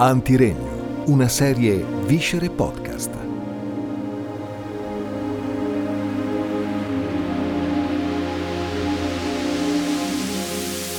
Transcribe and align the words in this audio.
Antiregno, 0.00 1.02
una 1.06 1.26
serie 1.26 1.84
Viscere 2.04 2.50
Podcast. 2.50 3.10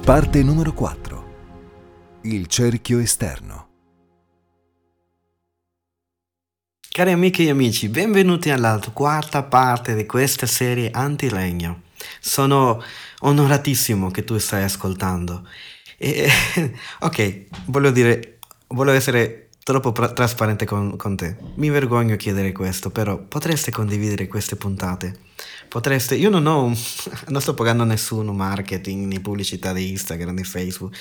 Parte 0.03 0.43
numero 0.43 0.73
4. 0.73 2.19
Il 2.23 2.47
cerchio 2.47 2.99
esterno. 2.99 3.67
Cari 6.89 7.11
amiche 7.13 7.43
e 7.43 7.51
amici, 7.51 7.87
benvenuti 7.87 8.49
alla 8.49 8.81
quarta 8.91 9.43
parte 9.43 9.95
di 9.95 10.05
questa 10.05 10.45
serie 10.45 10.91
Antiregno. 10.91 11.83
Sono 12.19 12.83
onoratissimo 13.19 14.11
che 14.11 14.25
tu 14.25 14.37
stai 14.39 14.63
ascoltando. 14.63 15.47
E, 15.97 16.29
ok, 16.99 17.45
voglio 17.67 17.91
dire 17.91 18.38
volevo 18.69 18.97
essere 18.97 19.49
troppo 19.63 19.91
pra- 19.91 20.11
trasparente 20.11 20.65
con, 20.65 20.95
con, 20.97 21.15
te. 21.15 21.35
Mi 21.55 21.69
vergogno 21.69 22.15
chiedere 22.15 22.51
questo, 22.51 22.89
però 22.89 23.17
potreste 23.17 23.71
condividere 23.71 24.27
queste 24.27 24.55
puntate. 24.55 25.13
Potreste, 25.67 26.15
io 26.15 26.29
non 26.29 26.45
ho, 26.47 26.73
non 27.27 27.41
sto 27.41 27.53
pagando 27.53 27.83
nessuno 27.83 28.33
marketing, 28.33 29.11
né 29.11 29.19
pubblicità 29.19 29.73
di 29.73 29.89
Instagram, 29.89 30.35
di 30.35 30.43
Facebook. 30.43 30.95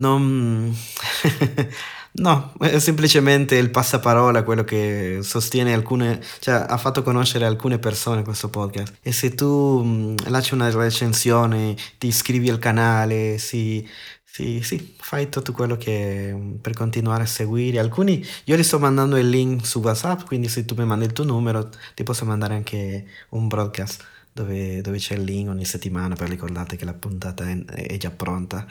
Non, 0.00 0.72
no, 2.12 2.52
è 2.60 2.78
semplicemente 2.78 3.56
il 3.56 3.70
passaparola 3.70 4.44
quello 4.44 4.62
che 4.62 5.18
sostiene 5.22 5.74
alcune, 5.74 6.22
cioè 6.38 6.64
ha 6.68 6.76
fatto 6.76 7.02
conoscere 7.02 7.44
alcune 7.44 7.78
persone 7.78 8.22
questo 8.22 8.48
podcast. 8.48 8.98
E 9.02 9.12
se 9.12 9.34
tu 9.34 9.82
mh, 9.82 10.30
lasci 10.30 10.54
una 10.54 10.70
recensione, 10.70 11.76
ti 11.98 12.06
iscrivi 12.06 12.48
al 12.48 12.60
canale, 12.60 13.38
si, 13.38 13.86
sì, 14.30 14.60
sì, 14.62 14.94
fai 15.00 15.28
tutto 15.30 15.52
quello 15.52 15.76
che 15.76 16.58
per 16.60 16.72
continuare 16.74 17.24
a 17.24 17.26
seguire. 17.26 17.80
Alcuni, 17.80 18.24
io 18.44 18.56
gli 18.56 18.62
sto 18.62 18.78
mandando 18.78 19.16
il 19.16 19.28
link 19.28 19.66
su 19.66 19.80
WhatsApp, 19.80 20.24
quindi 20.26 20.48
se 20.48 20.64
tu 20.64 20.74
mi 20.76 20.84
mandi 20.84 21.06
il 21.06 21.12
tuo 21.12 21.24
numero, 21.24 21.70
ti 21.94 22.04
posso 22.04 22.24
mandare 22.24 22.54
anche 22.54 23.06
un 23.30 23.48
broadcast 23.48 24.04
dove, 24.32 24.80
dove 24.80 24.98
c'è 24.98 25.14
il 25.14 25.22
link 25.22 25.48
ogni 25.48 25.64
settimana 25.64 26.14
per 26.14 26.28
ricordare 26.28 26.76
che 26.76 26.84
la 26.84 26.94
puntata 26.94 27.48
è, 27.48 27.64
è 27.64 27.96
già 27.96 28.10
pronta. 28.10 28.64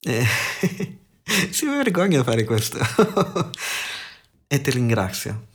Eh, 0.00 0.26
si 1.50 1.64
mi 1.64 1.76
vergogna 1.76 2.22
fare 2.22 2.44
questo. 2.44 2.78
e 4.46 4.60
ti 4.60 4.70
ringrazio. 4.70 5.46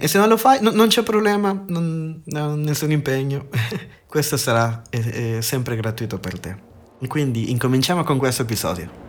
E 0.00 0.08
se 0.08 0.16
non 0.16 0.28
lo 0.28 0.38
fai, 0.38 0.62
no, 0.62 0.70
non 0.70 0.88
c'è 0.88 1.02
problema, 1.02 1.52
non, 1.68 2.22
non 2.26 2.60
nessun 2.60 2.92
impegno. 2.92 3.48
questo 4.06 4.38
sarà 4.38 4.82
è, 4.88 5.36
è 5.36 5.40
sempre 5.42 5.76
gratuito 5.76 6.18
per 6.18 6.38
te. 6.40 6.74
Quindi 7.04 7.50
incominciamo 7.50 8.02
con 8.02 8.18
questo 8.18 8.42
episodio. 8.42 9.04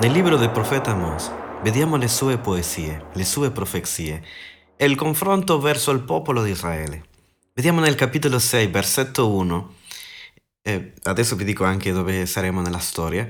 Nel 0.00 0.12
libro 0.12 0.36
del 0.36 0.50
profeta 0.50 0.92
Amos 0.92 1.30
vediamo 1.62 1.96
le 1.96 2.06
sue 2.06 2.38
poesie, 2.38 3.06
le 3.12 3.24
sue 3.24 3.50
profezie 3.50 4.22
e 4.76 4.84
il 4.84 4.94
confronto 4.94 5.58
verso 5.58 5.90
il 5.90 6.02
popolo 6.02 6.42
di 6.42 6.50
Israele. 6.50 7.04
Vediamo 7.52 7.80
nel 7.80 7.96
capitolo 7.96 8.38
6, 8.38 8.68
versetto 8.68 9.32
1, 9.32 9.74
e 10.62 10.92
adesso 11.02 11.34
vi 11.34 11.42
dico 11.42 11.64
anche 11.64 11.90
dove 11.90 12.26
saremo 12.26 12.60
nella 12.60 12.78
storia, 12.78 13.28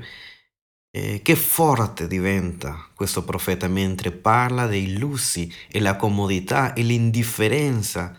eh, 0.91 1.21
che 1.23 1.37
forte 1.37 2.07
diventa 2.07 2.89
questo 2.95 3.25
profeta 3.25 3.69
mentre 3.69 4.11
parla 4.11 4.67
dei 4.67 4.99
lussi 4.99 5.53
e 5.71 5.81
la 5.81 5.97
comodità 5.97 6.73
e 6.73 6.83
l'indifferenza 6.83 8.19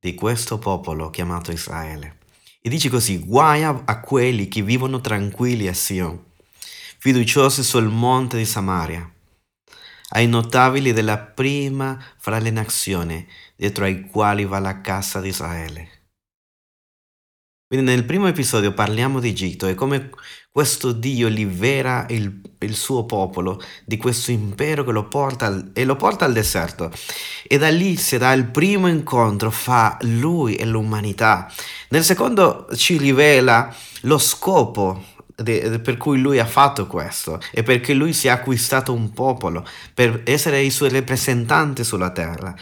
di 0.00 0.14
questo 0.14 0.58
popolo 0.58 1.10
chiamato 1.10 1.50
Israele. 1.50 2.18
E 2.60 2.68
dice 2.68 2.88
così, 2.88 3.18
guai 3.18 3.62
a 3.62 4.00
quelli 4.00 4.48
che 4.48 4.62
vivono 4.62 5.00
tranquilli 5.00 5.68
a 5.68 5.74
Sion, 5.74 6.22
fiduciosi 6.98 7.62
sul 7.62 7.88
monte 7.88 8.36
di 8.36 8.44
Samaria, 8.44 9.10
ai 10.10 10.26
notabili 10.26 10.92
della 10.92 11.18
prima 11.18 12.02
fra 12.18 12.38
le 12.38 12.50
nazioni, 12.50 13.26
dietro 13.56 13.84
ai 13.84 14.06
quali 14.06 14.44
va 14.44 14.58
la 14.58 14.80
casa 14.80 15.20
di 15.20 15.28
Israele. 15.28 15.97
Quindi 17.70 17.84
nel 17.84 18.06
primo 18.06 18.26
episodio 18.26 18.72
parliamo 18.72 19.20
di 19.20 19.28
Egitto 19.28 19.66
e 19.66 19.74
come 19.74 20.08
questo 20.50 20.90
Dio 20.90 21.28
libera 21.28 22.06
il, 22.08 22.40
il, 22.60 22.74
suo 22.74 23.04
popolo 23.04 23.60
di 23.84 23.98
questo 23.98 24.30
impero 24.30 24.84
che 24.84 24.90
lo 24.90 25.06
porta 25.06 25.44
al, 25.44 25.72
e 25.74 25.84
lo 25.84 25.94
porta 25.94 26.24
al 26.24 26.32
deserto. 26.32 26.90
E 27.46 27.58
da 27.58 27.68
lì 27.68 27.96
si 27.96 28.16
dà 28.16 28.32
il 28.32 28.46
primo 28.46 28.88
incontro 28.88 29.50
fra 29.50 29.98
lui 30.00 30.56
e 30.56 30.64
l'umanità. 30.64 31.52
Nel 31.90 32.04
secondo 32.04 32.68
ci 32.74 32.96
rivela 32.96 33.70
lo 34.02 34.16
scopo 34.16 35.04
de, 35.36 35.78
per 35.80 35.98
cui 35.98 36.18
lui 36.22 36.38
ha 36.38 36.46
fatto 36.46 36.86
questo 36.86 37.38
e 37.52 37.62
perché 37.62 37.92
lui 37.92 38.14
si 38.14 38.28
è 38.28 38.30
acquistato 38.30 38.94
un 38.94 39.12
popolo 39.12 39.62
per 39.92 40.22
essere 40.24 40.62
i 40.62 40.70
suoi 40.70 40.88
rappresentanti 40.88 41.84
sulla 41.84 42.12
terra. 42.12 42.56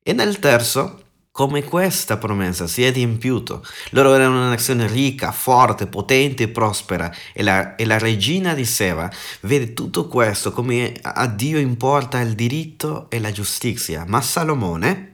E 0.00 0.12
nel 0.12 0.38
terzo 0.38 1.00
come 1.32 1.64
questa 1.64 2.18
promessa 2.18 2.66
si 2.66 2.84
è 2.84 2.88
adempiuto. 2.88 3.64
Loro 3.90 4.14
erano 4.14 4.36
una 4.36 4.50
nazione 4.50 4.86
ricca, 4.86 5.32
forte, 5.32 5.86
potente 5.86 6.44
e 6.44 6.48
prospera 6.48 7.12
e 7.32 7.42
la, 7.42 7.74
e 7.74 7.86
la 7.86 7.98
regina 7.98 8.54
di 8.54 8.66
Seba 8.66 9.10
vede 9.40 9.72
tutto 9.72 10.06
questo 10.06 10.52
come 10.52 10.92
a 11.00 11.26
Dio 11.26 11.58
importa 11.58 12.20
il 12.20 12.34
diritto 12.34 13.08
e 13.08 13.18
la 13.18 13.32
giustizia. 13.32 14.04
Ma 14.06 14.20
Salomone, 14.20 15.08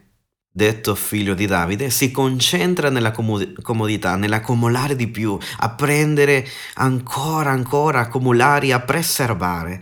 detto 0.50 0.96
figlio 0.96 1.34
di 1.34 1.46
Davide, 1.46 1.88
si 1.88 2.10
concentra 2.10 2.90
nella 2.90 3.12
comodità, 3.12 4.16
nell'accumulare 4.16 4.96
di 4.96 5.06
più, 5.06 5.38
a 5.58 5.70
prendere 5.70 6.44
ancora, 6.74 7.50
ancora, 7.50 8.00
accumulare, 8.00 8.72
a 8.72 8.80
preservare 8.80 9.80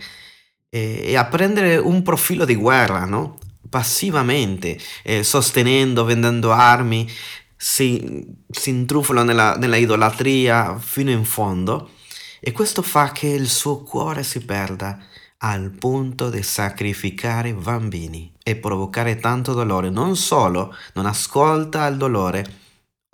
e, 0.69 1.15
a 1.15 1.25
prendere 1.25 1.77
un 1.77 2.03
profilo 2.03 2.45
di 2.45 2.55
guerra, 2.55 3.05
no? 3.05 3.39
Passivamente, 3.69 4.79
eh, 5.03 5.23
sostenendo, 5.23 6.03
vendendo 6.03 6.51
armi, 6.51 7.09
si, 7.55 8.25
si 8.49 8.69
intrufala 8.69 9.23
nella, 9.23 9.55
nella 9.55 9.77
idolatria 9.77 10.77
fino 10.77 11.09
in 11.09 11.25
fondo 11.25 11.91
e 12.39 12.51
questo 12.51 12.81
fa 12.81 13.11
che 13.11 13.27
il 13.27 13.49
suo 13.49 13.81
cuore 13.81 14.23
si 14.23 14.45
perda 14.45 14.99
al 15.39 15.71
punto 15.71 16.29
di 16.29 16.41
sacrificare 16.43 17.53
bambini 17.53 18.31
e 18.43 18.55
provocare 18.55 19.17
tanto 19.17 19.53
dolore. 19.53 19.89
Non 19.89 20.15
solo 20.15 20.75
non 20.93 21.05
ascolta 21.05 21.87
il 21.87 21.97
dolore, 21.97 22.45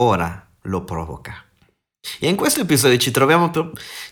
ora 0.01 0.47
lo 0.63 0.83
provoca. 0.83 1.42
E 2.23 2.27
in 2.29 2.37
questo 2.37 2.61
episodio 2.61 2.97
ci 2.97 3.11
troviamo 3.11 3.51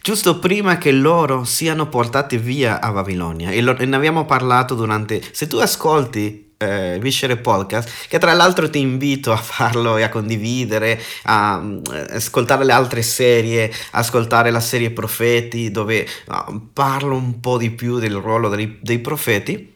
giusto 0.02 0.40
prima 0.40 0.78
che 0.78 0.92
loro 0.92 1.46
siano 1.46 1.88
portati 1.88 2.38
via 2.38 2.82
a 2.82 2.92
Babilonia. 2.92 3.52
E, 3.52 3.62
lo, 3.62 3.78
e 3.78 3.86
ne 3.86 3.96
abbiamo 3.96 4.26
parlato 4.26 4.76
durante... 4.76 5.22
Se 5.32 5.48
tu 5.48 5.58
ascolti 5.58 6.54
eh, 6.58 6.98
Viscere 7.00 7.38
Podcast, 7.38 8.08
che 8.10 8.18
tra 8.18 8.34
l'altro 8.34 8.70
ti 8.70 8.80
invito 8.80 9.32
a 9.32 9.38
farlo 9.38 9.98
e 9.98 10.04
a 10.04 10.10
condividere, 10.10 11.02
a, 11.24 11.54
a 11.54 11.82
eh, 11.94 12.16
ascoltare 12.16 12.66
le 12.66 12.74
altre 12.74 13.02
serie, 13.02 13.72
ascoltare 13.92 14.52
la 14.52 14.60
serie 14.60 14.92
Profeti 14.92 15.72
dove 15.72 16.06
uh, 16.28 16.70
parlo 16.74 17.16
un 17.16 17.40
po' 17.40 17.58
di 17.58 17.72
più 17.72 17.98
del 18.00 18.16
ruolo 18.16 18.50
dei, 18.50 18.78
dei 18.82 19.00
profeti 19.00 19.71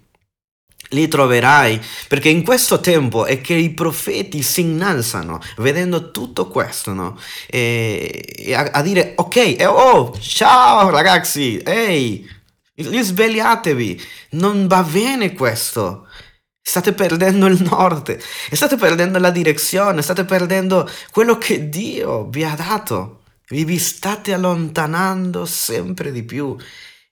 li 0.90 1.08
troverai, 1.08 1.82
perché 2.08 2.30
in 2.30 2.44
questo 2.44 2.80
tempo 2.80 3.26
è 3.26 3.42
che 3.42 3.54
i 3.54 3.72
profeti 3.72 4.42
si 4.42 4.62
innalzano 4.62 5.42
vedendo 5.58 6.12
tutto 6.12 6.48
questo, 6.48 6.94
no? 6.94 7.20
E, 7.48 8.34
e 8.38 8.54
a, 8.54 8.70
a, 8.72 8.82
dire, 8.82 9.14
ok, 9.16 9.36
e 9.58 9.66
oh, 9.66 10.18
ciao 10.20 10.90
ragazzi, 10.90 11.58
ehi, 11.58 12.28
risvegliatevi, 12.76 14.02
non 14.32 14.68
va 14.68 14.84
bene 14.84 15.34
questo. 15.34 16.08
State 16.68 16.94
perdendo 16.94 17.46
il 17.46 17.62
nord, 17.62 18.18
state 18.52 18.76
perdendo 18.76 19.20
la 19.20 19.30
direzione, 19.30 20.02
state 20.02 20.26
perdendo 20.26 20.90
quello 21.12 21.38
che 21.38 21.70
Dio 21.70 22.28
vi 22.28 22.44
ha 22.44 22.56
dato. 22.56 23.22
Vi, 23.48 23.64
vi 23.64 23.78
state 23.78 24.34
allontanando 24.34 25.46
sempre 25.46 26.12
di 26.12 26.24
più 26.24 26.58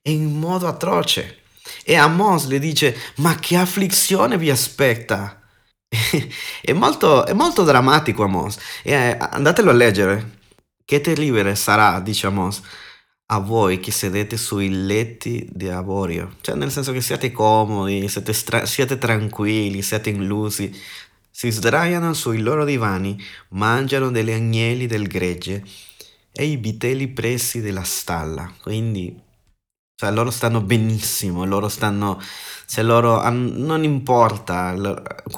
in 0.03 0.39
modo 0.39 0.67
atroce. 0.67 1.42
E 1.83 1.95
Amos 1.95 2.47
le 2.47 2.59
dice, 2.59 2.95
ma 3.17 3.35
che 3.35 3.57
afflizione 3.57 4.37
vi 4.37 4.49
aspetta? 4.49 5.41
è, 6.61 6.73
molto, 6.73 7.25
è 7.25 7.33
molto 7.33 7.63
drammatico 7.63 8.23
Amos. 8.23 8.57
E, 8.83 8.93
eh, 8.93 9.17
andatelo 9.19 9.69
a 9.69 9.73
leggere. 9.73 10.41
Che 10.85 11.01
terribile 11.01 11.55
sarà, 11.55 11.99
dice 11.99 12.27
Amos, 12.27 12.61
a 13.27 13.39
voi 13.39 13.79
che 13.79 13.91
sedete 13.91 14.37
sui 14.37 14.69
letti 14.69 15.47
di 15.51 15.69
avorio. 15.69 16.35
Cioè 16.41 16.55
nel 16.55 16.71
senso 16.71 16.91
che 16.91 17.01
siete 17.01 17.31
comodi, 17.31 18.07
siete, 18.07 18.33
stra- 18.33 18.65
siete 18.65 18.97
tranquilli, 18.97 19.81
siete 19.81 20.09
illusi. 20.09 20.71
Si 21.29 21.49
sdraiano 21.49 22.13
sui 22.13 22.39
loro 22.39 22.63
divani, 22.63 23.19
mangiano 23.49 24.11
degli 24.11 24.31
agnelli 24.31 24.85
del 24.85 25.07
gregge 25.07 25.63
e 26.31 26.45
i 26.45 26.57
vitelli 26.57 27.07
presi 27.07 27.61
della 27.61 27.83
stalla. 27.83 28.53
Quindi 28.61 29.19
cioè 30.03 30.11
loro 30.11 30.31
stanno 30.31 30.59
benissimo, 30.59 31.45
loro 31.45 31.69
stanno, 31.69 32.21
cioè 32.65 32.83
loro 32.83 33.21
non 33.29 33.83
importa 33.85 34.75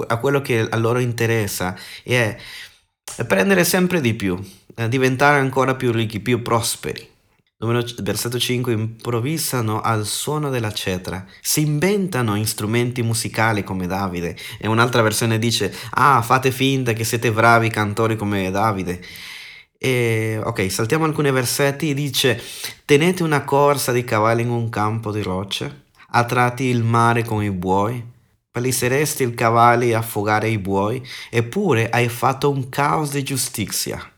a 0.08 0.18
quello 0.18 0.42
che 0.42 0.68
a 0.68 0.76
loro 0.78 0.98
interessa 0.98 1.78
è 2.04 2.36
prendere 3.28 3.64
sempre 3.64 4.02
di 4.02 4.16
più, 4.16 4.44
diventare 4.90 5.40
ancora 5.40 5.76
più 5.76 5.92
ricchi, 5.92 6.20
più 6.20 6.42
prosperi. 6.42 7.14
Versetto 8.02 8.40
5 8.40 8.74
improvvisano 8.74 9.82
al 9.82 10.06
suono 10.06 10.50
della 10.50 10.72
cetra, 10.72 11.26
si 11.40 11.62
inventano 11.62 12.44
strumenti 12.46 13.02
musicali 13.02 13.64
come 13.64 13.88
Davide 13.88 14.36
e 14.60 14.68
un'altra 14.68 15.02
versione 15.02 15.40
dice 15.40 15.74
ah 15.92 16.22
fate 16.22 16.52
finta 16.52 16.94
che 16.94 17.04
siete 17.04 17.32
bravi 17.32 17.70
cantori 17.70 18.16
come 18.16 18.50
Davide. 18.50 19.00
E, 19.78 20.40
ok, 20.44 20.72
saltiamo 20.72 21.06
alcuni 21.06 21.32
versetti, 21.32 21.94
dice 21.94 22.42
tenete 22.86 23.24
una 23.24 23.44
corsa 23.44 23.92
di 23.92 24.04
cavalli 24.04 24.42
in 24.42 24.50
un 24.50 24.70
campo 24.70 25.12
di 25.12 25.22
rocce, 25.22 25.84
attratti 26.10 26.64
il 26.64 26.84
mare 26.84 27.24
con 27.24 27.44
i 27.44 27.52
buoi, 27.52 28.04
paliseresti 28.52 29.24
il 29.24 29.34
cavalli 29.34 29.94
a 29.94 30.00
affogare 30.00 30.50
i 30.50 30.58
buoi, 30.58 31.06
eppure 31.30 31.90
hai 31.90 32.10
fatto 32.10 32.50
un 32.50 32.70
caos 32.70 33.12
di 33.12 33.24
giustizia. 33.24 34.10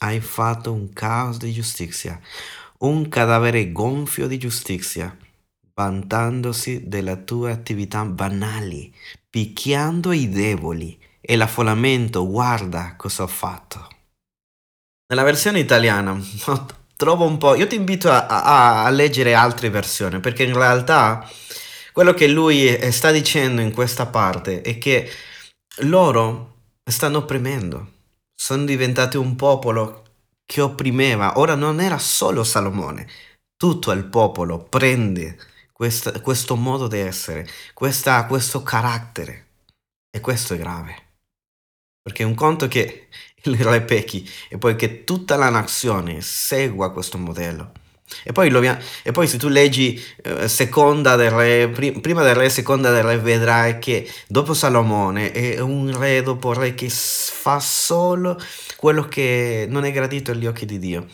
Hai 0.00 0.20
fatto 0.20 0.72
un 0.72 0.92
caos 0.92 1.38
di 1.38 1.52
giustizia 1.52 2.20
un 2.78 3.08
cadavere 3.08 3.72
gonfio 3.72 4.28
di 4.28 4.38
giustizia, 4.38 5.16
vantandosi 5.74 6.86
delle 6.86 7.24
tue 7.24 7.50
attività 7.50 8.04
banali, 8.04 8.94
picchiando 9.28 10.12
i 10.12 10.28
deboli 10.28 10.96
e 11.20 11.34
l'affollamento, 11.34 12.28
guarda 12.28 12.94
cosa 12.96 13.24
ho 13.24 13.26
fatto. 13.26 13.97
Nella 15.08 15.22
versione 15.22 15.58
italiana 15.58 16.20
trovo 16.96 17.24
un 17.24 17.38
po', 17.38 17.54
io 17.54 17.66
ti 17.66 17.76
invito 17.76 18.10
a, 18.10 18.26
a, 18.26 18.84
a 18.84 18.90
leggere 18.90 19.34
altre 19.34 19.70
versioni 19.70 20.20
perché 20.20 20.42
in 20.42 20.54
realtà 20.54 21.28
quello 21.92 22.12
che 22.12 22.28
lui 22.28 22.76
sta 22.92 23.10
dicendo 23.10 23.60
in 23.60 23.72
questa 23.72 24.06
parte 24.06 24.60
è 24.60 24.78
che 24.78 25.10
loro 25.82 26.56
stanno 26.84 27.18
opprimendo, 27.18 27.92
sono 28.34 28.64
diventati 28.64 29.16
un 29.16 29.34
popolo 29.34 30.04
che 30.44 30.60
opprimeva. 30.60 31.38
Ora 31.38 31.54
non 31.54 31.80
era 31.80 31.98
solo 31.98 32.44
Salomone, 32.44 33.08
tutto 33.56 33.90
il 33.92 34.04
popolo 34.04 34.60
prende 34.62 35.38
questa, 35.72 36.20
questo 36.20 36.56
modo 36.56 36.86
di 36.86 36.98
essere, 36.98 37.46
questa, 37.74 38.24
questo 38.26 38.62
carattere. 38.62 39.46
E 40.10 40.20
questo 40.20 40.54
è 40.54 40.58
grave. 40.58 41.06
Perché 42.00 42.24
un 42.24 42.34
conto 42.34 42.66
che 42.68 43.08
il 43.44 43.56
re 43.58 43.82
pecchi 43.82 44.28
e 44.48 44.58
poi 44.58 44.76
che 44.76 45.04
tutta 45.04 45.36
la 45.36 45.50
nazione 45.50 46.20
segua 46.20 46.92
questo 46.92 47.18
modello. 47.18 47.72
E 48.24 48.32
poi, 48.32 48.48
lo, 48.48 48.62
e 48.62 49.12
poi, 49.12 49.26
se 49.26 49.36
tu 49.36 49.48
leggi 49.48 50.02
eh, 50.22 50.48
seconda 50.48 51.14
del 51.14 51.30
re, 51.30 51.68
prima 51.68 52.22
del 52.22 52.34
re, 52.34 52.48
seconda 52.48 52.90
del 52.90 53.02
re, 53.02 53.18
vedrai 53.18 53.78
che 53.78 54.10
dopo 54.26 54.54
Salomone 54.54 55.30
è 55.30 55.60
un 55.60 55.94
re 55.96 56.22
dopo 56.22 56.54
re 56.54 56.74
che 56.74 56.88
fa 56.88 57.60
solo 57.60 58.40
quello 58.76 59.02
che 59.02 59.66
non 59.68 59.84
è 59.84 59.92
gradito 59.92 60.30
agli 60.30 60.46
occhi 60.46 60.64
di 60.64 60.78
Dio. 60.78 61.06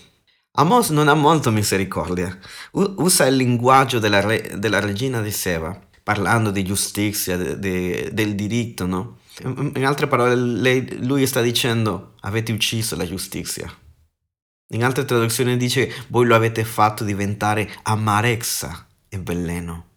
Amos 0.56 0.90
non 0.90 1.08
ha 1.08 1.14
molto 1.14 1.50
misericordia, 1.50 2.38
usa 2.72 3.26
il 3.26 3.34
linguaggio 3.34 3.98
della, 3.98 4.20
re, 4.20 4.52
della 4.56 4.78
regina 4.78 5.20
di 5.20 5.32
Seba, 5.32 5.76
parlando 6.00 6.52
di 6.52 6.62
giustizia, 6.62 7.36
de, 7.36 7.58
de, 7.58 8.10
del 8.12 8.36
diritto, 8.36 8.86
no? 8.86 9.18
In 9.42 9.84
altre 9.84 10.06
parole, 10.06 10.34
lei, 10.36 11.04
lui 11.04 11.26
sta 11.26 11.40
dicendo, 11.40 12.14
avete 12.20 12.52
ucciso 12.52 12.96
la 12.96 13.06
giustizia. 13.06 13.72
In 14.68 14.84
altre 14.84 15.04
traduzioni 15.04 15.56
dice 15.56 15.92
voi 16.08 16.26
lo 16.26 16.34
avete 16.34 16.64
fatto 16.64 17.04
diventare 17.04 17.70
amarezza 17.82 18.86
e 19.08 19.18
veleno. 19.18 19.88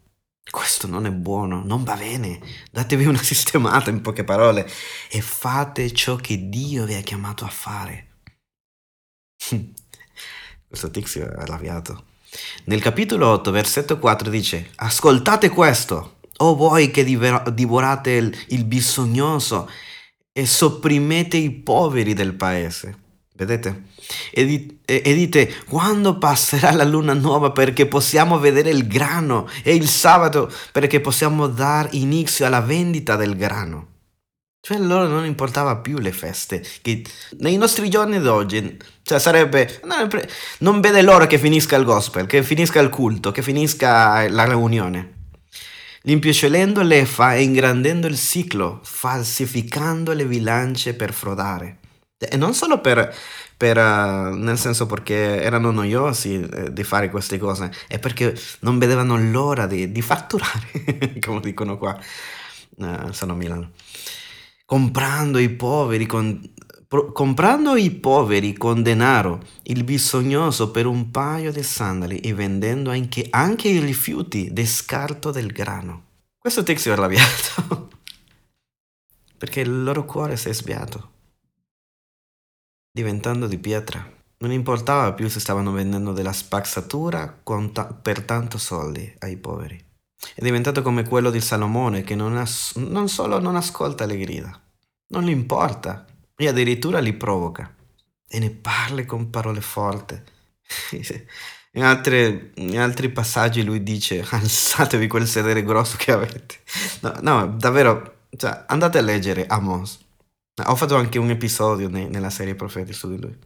Questo 0.50 0.86
non 0.86 1.06
è 1.06 1.10
buono, 1.10 1.62
non 1.64 1.84
va 1.84 1.94
bene. 1.94 2.40
Datevi 2.70 3.06
una 3.06 3.20
sistemata 3.22 3.90
in 3.90 4.00
poche 4.00 4.24
parole 4.24 4.68
e 5.10 5.20
fate 5.20 5.92
ciò 5.92 6.16
che 6.16 6.48
Dio 6.48 6.84
vi 6.84 6.94
ha 6.94 7.00
chiamato 7.00 7.44
a 7.44 7.48
fare. 7.48 8.06
questo 10.66 10.90
tizio 10.90 11.30
è 11.30 11.40
arrabbiato. 11.40 12.04
Nel 12.64 12.82
capitolo 12.82 13.28
8, 13.28 13.50
versetto 13.50 13.98
4 13.98 14.30
dice, 14.30 14.70
ascoltate 14.76 15.48
questo, 15.48 16.17
o 16.38 16.54
voi 16.54 16.90
che 16.90 17.04
divorate 17.04 18.10
il, 18.10 18.36
il 18.48 18.64
bisognoso 18.64 19.68
e 20.32 20.46
sopprimete 20.46 21.36
i 21.36 21.50
poveri 21.50 22.14
del 22.14 22.34
paese. 22.34 23.06
Vedete? 23.34 23.84
E, 24.32 24.44
di, 24.44 24.80
e, 24.84 25.02
e, 25.04 25.14
dite, 25.14 25.62
quando 25.68 26.18
passerà 26.18 26.72
la 26.72 26.84
luna 26.84 27.12
nuova 27.12 27.52
perché 27.52 27.86
possiamo 27.86 28.38
vedere 28.38 28.70
il 28.70 28.88
grano 28.88 29.48
e 29.62 29.74
il 29.74 29.88
sabato 29.88 30.50
perché 30.72 31.00
possiamo 31.00 31.46
dar 31.46 31.88
inizio 31.92 32.46
alla 32.46 32.60
vendita 32.60 33.14
del 33.14 33.36
grano. 33.36 33.86
Cioè 34.60 34.78
loro 34.78 35.06
non 35.06 35.24
importava 35.24 35.76
più 35.76 35.98
le 35.98 36.10
feste. 36.10 36.64
Che 36.82 37.04
nei 37.38 37.56
nostri 37.56 37.88
giorni 37.88 38.18
d'oggi, 38.18 38.76
cioè 39.02 39.20
sarebbe, 39.20 39.80
non 40.58 40.80
vede 40.80 41.02
l'ora 41.02 41.28
che 41.28 41.38
finisca 41.38 41.76
il 41.76 41.84
gospel, 41.84 42.26
che 42.26 42.42
finisca 42.42 42.80
il 42.80 42.88
culto, 42.88 43.30
che 43.30 43.42
finisca 43.42 44.28
la 44.28 44.44
riunione. 44.44 45.17
Limpioscelendo 46.08 46.80
l'efa 46.80 47.34
e 47.34 47.42
ingrandendo 47.42 48.06
il 48.06 48.16
ciclo, 48.16 48.80
falsificando 48.82 50.14
le 50.14 50.24
bilance 50.24 50.94
per 50.94 51.12
frodare. 51.12 51.80
E 52.16 52.34
non 52.38 52.54
solo 52.54 52.80
per, 52.80 53.14
per 53.54 53.76
uh, 53.76 54.34
nel 54.34 54.56
senso 54.56 54.86
perché 54.86 55.42
erano 55.42 55.70
noiosi 55.70 56.40
eh, 56.40 56.72
di 56.72 56.82
fare 56.82 57.10
queste 57.10 57.36
cose, 57.36 57.70
è 57.86 57.98
perché 57.98 58.34
non 58.60 58.78
vedevano 58.78 59.18
l'ora 59.18 59.66
di, 59.66 59.92
di 59.92 60.00
fatturare, 60.00 61.18
come 61.20 61.40
dicono 61.40 61.76
qua, 61.76 61.94
uh, 62.76 63.12
sono 63.12 63.34
a 63.34 63.36
Milano. 63.36 63.72
Comprando 64.64 65.36
i 65.36 65.50
poveri 65.50 66.06
con, 66.06 66.40
comprando 67.12 67.76
i 67.76 67.90
poveri 67.90 68.54
con 68.54 68.82
denaro, 68.82 69.42
il 69.64 69.84
bisognoso 69.84 70.70
per 70.70 70.86
un 70.86 71.10
paio 71.10 71.52
di 71.52 71.62
sandali 71.62 72.20
e 72.20 72.32
vendendo 72.32 72.90
anche, 72.90 73.26
anche 73.30 73.68
i 73.68 73.78
rifiuti 73.78 74.52
di 74.52 74.66
scarto 74.66 75.30
del 75.30 75.52
grano. 75.52 76.04
Questo 76.38 76.62
tizio 76.62 76.92
è 76.92 76.94
arrabbiato 76.94 77.88
perché 79.36 79.60
il 79.60 79.82
loro 79.82 80.04
cuore 80.04 80.36
si 80.36 80.48
è 80.48 80.54
sviato 80.54 81.16
diventando 82.98 83.46
di 83.46 83.58
pietra. 83.58 84.04
Non 84.38 84.50
importava 84.50 85.12
più 85.12 85.28
se 85.28 85.38
stavano 85.38 85.70
vendendo 85.70 86.12
della 86.12 86.32
spazzatura 86.32 87.32
per 88.02 88.22
tanto 88.22 88.58
soldi 88.58 89.14
ai 89.20 89.36
poveri. 89.36 89.80
È 90.34 90.42
diventato 90.42 90.82
come 90.82 91.06
quello 91.06 91.30
di 91.30 91.40
Salomone 91.40 92.02
che 92.02 92.16
non, 92.16 92.44
non 92.74 93.08
solo 93.08 93.38
non 93.38 93.54
ascolta 93.54 94.04
le 94.04 94.18
grida, 94.18 94.60
non 95.10 95.22
gli 95.22 95.30
importa 95.30 96.04
e 96.40 96.46
addirittura 96.46 97.00
li 97.00 97.14
provoca 97.14 97.74
e 98.28 98.38
ne 98.38 98.50
parla 98.50 99.04
con 99.04 99.28
parole 99.28 99.60
forti. 99.60 100.22
In, 101.72 101.84
altre, 101.84 102.52
in, 102.56 102.78
altri 102.78 103.10
passaggi 103.10 103.62
lui 103.62 103.82
dice 103.82 104.24
alzatevi 104.28 105.06
quel 105.06 105.28
sedere 105.28 105.62
grosso 105.62 105.96
che 105.96 106.10
avete. 106.10 106.60
No, 107.02 107.14
no 107.20 107.46
davvero, 107.46 108.24
cioè, 108.36 108.64
andate 108.66 108.98
a 108.98 109.02
leggere 109.02 109.46
Amos. 109.46 109.98
Ho 110.64 110.74
fatto 110.74 110.96
anche 110.96 111.18
un 111.18 111.30
episodio 111.30 111.88
ne- 111.88 112.08
nella 112.08 112.30
serie 112.30 112.56
Profeti 112.56 112.92
su 112.92 113.08
di 113.08 113.20
lui. 113.20 113.38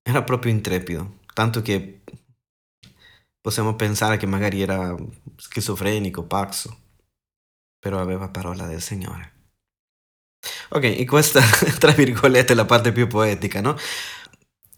Era 0.00 0.22
proprio 0.22 0.52
intrepido, 0.52 1.18
tanto 1.34 1.60
che 1.60 2.02
possiamo 3.40 3.74
pensare 3.74 4.16
che 4.16 4.26
magari 4.26 4.62
era 4.62 4.94
schizofrenico, 5.36 6.24
pazzo, 6.24 6.78
però 7.78 8.00
aveva 8.00 8.28
parola 8.28 8.64
del 8.66 8.80
Signore. 8.80 9.35
Ok, 10.70 10.84
e 10.84 11.04
questa, 11.04 11.40
tra 11.78 11.92
virgolette, 11.92 12.52
è 12.52 12.56
la 12.56 12.64
parte 12.64 12.92
più 12.92 13.06
poetica, 13.06 13.60
no? 13.60 13.76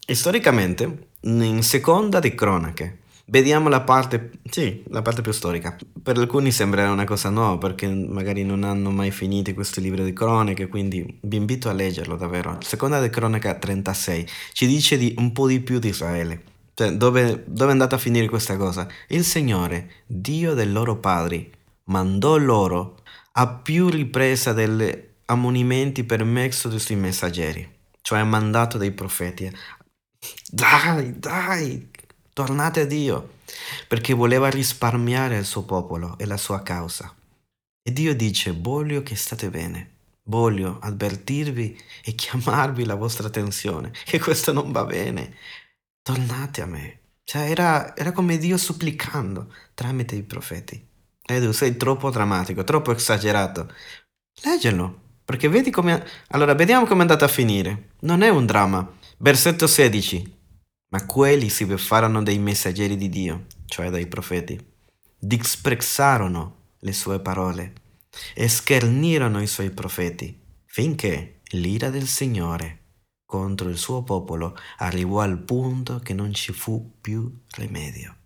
Storicamente, 0.05 1.09
in 1.21 1.61
seconda 1.61 2.19
di 2.19 2.33
cronache, 2.33 2.99
Vediamo 3.29 3.69
la 3.69 3.81
parte, 3.81 4.31
sì, 4.49 4.83
la 4.87 5.03
parte 5.03 5.21
più 5.21 5.31
storica. 5.31 5.77
Per 6.01 6.17
alcuni 6.17 6.51
sembrerà 6.51 6.89
una 6.89 7.03
cosa 7.03 7.29
nuova 7.29 7.59
perché 7.59 7.87
magari 7.87 8.43
non 8.43 8.63
hanno 8.63 8.89
mai 8.89 9.11
finito 9.11 9.53
questo 9.53 9.79
libro 9.79 10.03
di 10.03 10.13
cronache, 10.13 10.67
quindi 10.67 11.19
vi 11.21 11.35
invito 11.35 11.69
a 11.69 11.73
leggerlo 11.73 12.15
davvero. 12.15 12.57
Seconda 12.61 12.99
di 12.99 13.11
cronaca 13.11 13.53
36 13.53 14.27
ci 14.51 14.65
dice 14.65 14.97
di 14.97 15.13
un 15.19 15.31
po' 15.31 15.45
di 15.45 15.59
più 15.59 15.77
di 15.77 15.89
Israele. 15.89 16.41
Cioè, 16.73 16.93
dove, 16.93 17.43
dove 17.45 17.69
è 17.69 17.71
andata 17.71 17.97
a 17.97 17.99
finire 17.99 18.27
questa 18.27 18.57
cosa? 18.57 18.87
Il 19.09 19.23
Signore, 19.23 19.91
Dio 20.07 20.55
dei 20.55 20.71
loro 20.71 20.97
padri, 20.97 21.51
mandò 21.85 22.35
loro 22.37 22.97
a 23.33 23.47
più 23.47 23.89
ripresa 23.89 24.53
degli 24.53 24.91
ammonimenti 25.29 26.03
per 26.03 26.23
mezzo 26.23 26.67
dei 26.67 26.79
suoi 26.79 26.97
messaggeri, 26.97 27.67
cioè 28.01 28.23
mandato 28.23 28.77
dei 28.77 28.91
profeti. 28.91 29.51
Dai, 30.51 31.17
dai, 31.17 31.89
Tornate 32.39 32.81
a 32.81 32.85
Dio, 32.85 33.33
perché 33.89 34.13
voleva 34.13 34.49
risparmiare 34.49 35.37
il 35.37 35.43
suo 35.43 35.65
popolo 35.65 36.17
e 36.17 36.25
la 36.25 36.37
sua 36.37 36.63
causa. 36.63 37.13
E 37.81 37.91
Dio 37.91 38.15
dice, 38.15 38.51
voglio 38.51 39.03
che 39.03 39.17
state 39.17 39.49
bene, 39.49 39.97
voglio 40.23 40.79
avvertirvi 40.79 41.77
e 42.01 42.15
chiamarvi 42.15 42.85
la 42.85 42.95
vostra 42.95 43.27
attenzione, 43.27 43.91
che 44.05 44.19
questo 44.19 44.53
non 44.53 44.71
va 44.71 44.85
bene. 44.85 45.35
Tornate 46.01 46.61
a 46.61 46.65
me. 46.65 46.99
Cioè 47.25 47.49
era, 47.49 47.93
era 47.93 48.13
come 48.13 48.37
Dio 48.37 48.57
supplicando 48.57 49.53
tramite 49.73 50.15
i 50.15 50.23
profeti. 50.23 50.81
Edu, 51.21 51.51
sei 51.51 51.75
troppo 51.75 52.09
drammatico, 52.09 52.63
troppo 52.63 52.95
esagerato. 52.95 53.69
Leggelo, 54.43 55.08
perché 55.29 55.47
vedi 55.47 55.69
come... 55.69 56.03
Allora, 56.29 56.55
vediamo 56.55 56.87
come 56.87 56.97
è 56.97 57.01
andata 57.01 57.25
a 57.25 57.27
finire. 57.27 57.89
Non 57.99 58.23
è 58.23 58.29
un 58.29 58.47
dramma. 58.47 58.91
Versetto 59.17 59.67
16. 59.67 60.37
Ma 60.87 61.05
quelli 61.05 61.49
si 61.49 61.65
beffarono 61.65 62.23
dei 62.23 62.39
messaggeri 62.39 62.97
di 62.97 63.09
Dio, 63.09 63.45
cioè 63.67 63.91
dai 63.91 64.07
profeti. 64.07 64.59
Disprezzarono 65.19 66.71
le 66.79 66.93
sue 66.93 67.19
parole 67.19 67.73
e 68.33 68.47
schernirono 68.47 69.39
i 69.39 69.45
suoi 69.45 69.69
profeti, 69.69 70.35
finché 70.65 71.41
l'ira 71.51 71.91
del 71.91 72.07
Signore 72.07 72.85
contro 73.23 73.69
il 73.69 73.77
suo 73.77 74.01
popolo 74.01 74.57
arrivò 74.77 75.19
al 75.19 75.37
punto 75.37 75.99
che 75.99 76.15
non 76.15 76.33
ci 76.33 76.53
fu 76.53 76.95
più 76.99 77.41
rimedio. 77.55 78.18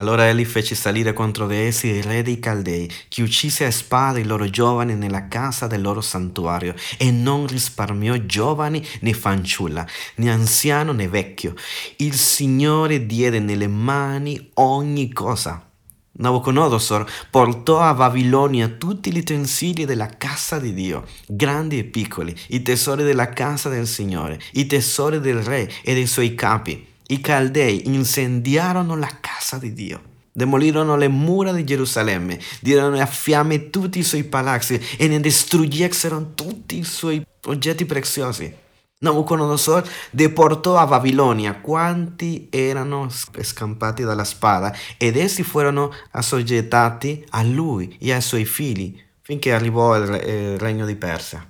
Allora 0.00 0.26
egli 0.26 0.46
fece 0.46 0.74
salire 0.74 1.12
contro 1.12 1.46
di 1.46 1.56
essi 1.56 1.88
il 1.88 2.02
re 2.02 2.22
dei 2.22 2.38
Caldei, 2.38 2.90
che 3.08 3.22
uccise 3.22 3.66
a 3.66 3.70
spada 3.70 4.18
i 4.18 4.24
loro 4.24 4.48
giovani 4.48 4.94
nella 4.94 5.28
casa 5.28 5.66
del 5.66 5.82
loro 5.82 6.00
santuario, 6.00 6.74
e 6.96 7.10
non 7.10 7.46
risparmiò 7.46 8.14
giovani 8.16 8.82
né 9.00 9.12
fanciulla, 9.12 9.86
né 10.16 10.30
anziano 10.30 10.92
né 10.92 11.06
vecchio. 11.06 11.54
Il 11.96 12.14
Signore 12.14 13.04
diede 13.04 13.40
nelle 13.40 13.68
mani 13.68 14.50
ogni 14.54 15.12
cosa. 15.12 15.66
Nabucodonosor 16.12 17.06
portò 17.30 17.80
a 17.80 17.92
Babilonia 17.92 18.68
tutti 18.68 19.12
gli 19.12 19.18
utensili 19.18 19.84
della 19.84 20.08
casa 20.16 20.58
di 20.58 20.72
Dio, 20.72 21.06
grandi 21.26 21.78
e 21.78 21.84
piccoli, 21.84 22.34
i 22.48 22.62
tesori 22.62 23.04
della 23.04 23.28
casa 23.28 23.68
del 23.68 23.86
Signore, 23.86 24.40
i 24.52 24.66
tesori 24.66 25.20
del 25.20 25.42
re 25.42 25.70
e 25.82 25.92
dei 25.92 26.06
suoi 26.06 26.34
capi 26.34 26.88
i 27.10 27.20
Caldei 27.20 27.86
incendiarono 27.86 28.96
la 28.96 29.10
casa 29.20 29.58
di 29.58 29.72
Dio. 29.72 30.08
Demolirono 30.32 30.96
le 30.96 31.08
mura 31.08 31.52
di 31.52 31.64
Gerusalemme, 31.64 32.38
dirono 32.60 32.98
a 32.98 33.06
fiamme 33.06 33.70
tutti 33.70 33.98
i 33.98 34.04
suoi 34.04 34.24
palazzi 34.24 34.80
e 34.96 35.08
ne 35.08 35.20
distruggessero 35.20 36.32
tutti 36.34 36.78
i 36.78 36.84
suoi 36.84 37.24
oggetti 37.46 37.84
preziosi. 37.84 38.54
Nabucodonosor 39.00 39.88
deportò 40.10 40.76
a 40.76 40.86
Babilonia 40.86 41.58
quanti 41.60 42.48
erano 42.50 43.08
scampati 43.08 44.02
dalla 44.02 44.24
spada 44.24 44.74
ed 44.98 45.16
essi 45.16 45.42
furono 45.42 45.90
assoggettati 46.10 47.24
a 47.30 47.42
lui 47.42 47.96
e 47.98 48.12
ai 48.12 48.20
suoi 48.20 48.44
figli 48.44 49.02
finché 49.22 49.52
arrivò 49.52 49.96
il, 49.96 50.02
il 50.26 50.58
regno 50.58 50.84
di 50.84 50.96
Persia. 50.96 51.48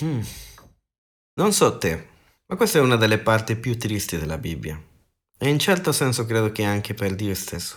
Hmm. 0.00 0.20
Non 1.34 1.52
so 1.52 1.76
te, 1.76 2.08
ma 2.46 2.56
questa 2.56 2.78
è 2.78 2.82
una 2.82 2.96
delle 2.96 3.18
parti 3.18 3.56
più 3.56 3.76
tristi 3.78 4.18
della 4.18 4.38
Bibbia. 4.38 4.80
E 5.36 5.48
in 5.48 5.58
certo 5.58 5.92
senso 5.92 6.26
credo 6.26 6.52
che 6.52 6.64
anche 6.64 6.94
per 6.94 7.14
Dio 7.14 7.34
stesso. 7.34 7.76